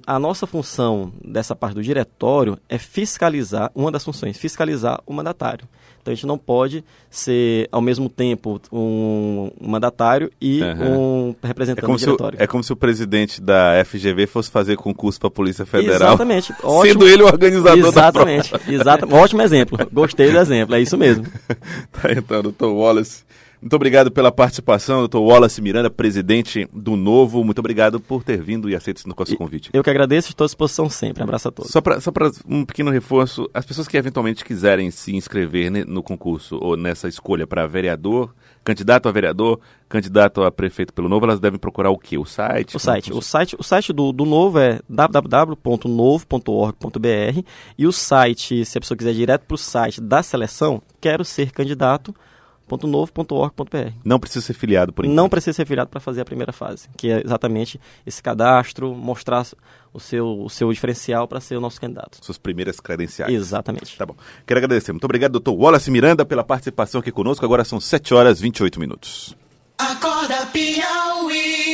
A 0.08 0.18
nossa 0.18 0.48
função 0.48 1.12
dessa 1.24 1.56
parte 1.56 1.76
do 1.76 1.84
diretório 1.84 2.58
é 2.70 2.78
fiscalizar 2.78 3.72
uma 3.76 3.92
das 3.92 4.04
funções 4.04 4.38
fiscalizar 4.38 5.02
o 5.06 5.14
mandatário 5.14 5.68
então 6.06 6.12
a 6.12 6.16
gente 6.16 6.28
não 6.28 6.38
pode 6.38 6.84
ser 7.10 7.68
ao 7.72 7.82
mesmo 7.82 8.08
tempo 8.08 8.62
um 8.72 9.50
mandatário 9.60 10.32
e 10.40 10.62
uhum. 10.62 11.30
um 11.30 11.36
representante 11.42 11.84
é 11.84 11.92
do 11.92 11.98
diretório. 11.98 12.40
O, 12.40 12.44
é 12.44 12.46
como 12.46 12.64
se 12.64 12.72
o 12.72 12.76
presidente 12.76 13.42
da 13.42 13.84
FGV 13.84 14.28
fosse 14.28 14.52
fazer 14.52 14.76
concurso 14.76 15.20
para 15.20 15.30
a 15.30 15.32
Polícia 15.32 15.66
Federal. 15.66 16.10
Exatamente. 16.10 16.54
Ótimo. 16.62 16.84
Sendo 16.84 17.08
ele 17.08 17.24
o 17.24 17.26
organizador 17.26 17.88
Exatamente. 17.88 18.52
da 18.52 18.60
prova. 18.60 18.72
Exatamente. 18.72 19.16
Ótimo 19.16 19.42
exemplo. 19.42 19.80
Gostei 19.92 20.32
do 20.32 20.38
exemplo. 20.38 20.76
É 20.76 20.80
isso 20.80 20.96
mesmo. 20.96 21.26
tá 21.92 22.12
então, 22.12 22.44
doutor 22.44 22.72
Wallace. 22.72 23.24
Muito 23.66 23.78
obrigado 23.78 24.12
pela 24.12 24.32
participação, 24.32 25.00
doutor 25.00 25.22
Wallace 25.22 25.60
Miranda, 25.60 25.90
presidente 25.90 26.70
do 26.72 26.96
Novo. 26.96 27.44
Muito 27.44 27.58
obrigado 27.58 28.00
por 28.00 28.24
ter 28.24 28.40
vindo 28.40 28.70
e 28.70 28.76
aceito 28.76 28.98
esse 28.98 29.08
nosso 29.08 29.36
convite. 29.36 29.72
Eu 29.74 29.84
que 29.84 29.90
agradeço, 29.90 30.30
estou 30.30 30.46
à 30.46 30.48
disposição 30.48 30.88
sempre. 30.88 31.24
Um 31.24 31.26
abraço 31.26 31.48
a 31.48 31.52
todos. 31.52 31.72
Só 31.72 31.82
para 31.82 32.32
um 32.48 32.64
pequeno 32.64 32.92
reforço, 32.92 33.50
as 33.52 33.66
pessoas 33.66 33.88
que 33.88 33.98
eventualmente 33.98 34.46
quiserem 34.46 34.92
se 34.92 35.16
inscrever 35.16 35.72
no 35.88 36.04
concurso 36.04 36.60
ou 36.62 36.78
nessa 36.78 37.08
escolha 37.08 37.48
para 37.48 37.66
vereador, 37.66 38.36
candidato 38.64 39.10
a 39.10 39.12
vereador, 39.12 39.60
candidato 39.90 40.44
a 40.44 40.52
prefeito 40.52 40.94
pelo 40.94 41.10
Novo, 41.10 41.26
elas 41.26 41.40
devem 41.40 41.58
procurar 41.58 41.90
o 41.90 41.98
quê? 41.98 42.20
O 42.20 42.26
site? 42.26 42.78
O 42.78 42.80
site. 42.80 43.12
O 43.12 43.20
site, 43.20 43.56
o 43.58 43.64
site 43.64 43.92
do, 43.92 44.12
do 44.12 44.26
Novo 44.26 44.60
é 44.60 44.80
www.novo.org.br 44.88 47.42
e 47.76 47.88
o 47.88 47.92
site, 47.92 48.64
se 48.64 48.78
a 48.78 48.82
pessoa 48.82 48.96
quiser 48.96 49.10
ir 49.10 49.16
direto 49.16 49.48
para 49.48 49.56
o 49.56 49.58
site 49.58 50.00
da 50.00 50.22
seleção, 50.22 50.84
quero 51.02 51.26
ser 51.26 51.52
candidato 51.52 52.14
novo.org.br. 52.88 53.92
Não 54.04 54.20
precisa 54.20 54.46
ser 54.46 54.54
filiado 54.54 54.92
por 54.92 55.06
enquanto. 55.06 55.16
Não 55.16 55.30
precisa 55.30 55.54
ser 55.54 55.66
filiado 55.66 55.90
para 55.90 56.00
fazer 56.00 56.22
a 56.22 56.26
primeira 56.26 56.52
fase, 56.52 56.90
que 56.98 57.10
é 57.10 57.22
exatamente 57.24 57.80
esse 58.06 58.22
cadastro, 58.22 58.94
mostrar 58.94 59.46
o 59.94 60.00
seu, 60.00 60.44
o 60.44 60.50
seu 60.50 60.72
diferencial 60.72 61.28
para 61.28 61.40
ser 61.40 61.56
o 61.56 61.62
nosso 61.62 61.80
candidato. 61.80 62.18
Suas 62.22 62.38
primeiras 62.38 62.80
credenciais. 62.80 63.34
Exatamente. 63.34 63.98
Tá 63.98 64.06
bom. 64.06 64.16
Quero 64.46 64.58
agradecer. 64.58 64.92
Muito 64.92 65.06
obrigado, 65.06 65.34
doutor 65.34 65.54
Wallace 65.54 65.90
Miranda, 65.90 66.26
pela 66.26 66.44
participação 66.44 67.00
aqui 67.00 67.12
conosco. 67.12 67.46
Agora 67.46 67.64
são 67.64 67.80
7 67.80 68.14
horas 68.14 68.40
e 68.40 68.44
28 68.44 68.80
minutos. 68.80 69.36
Acorda 69.78 70.46
Piauí. 70.48 71.65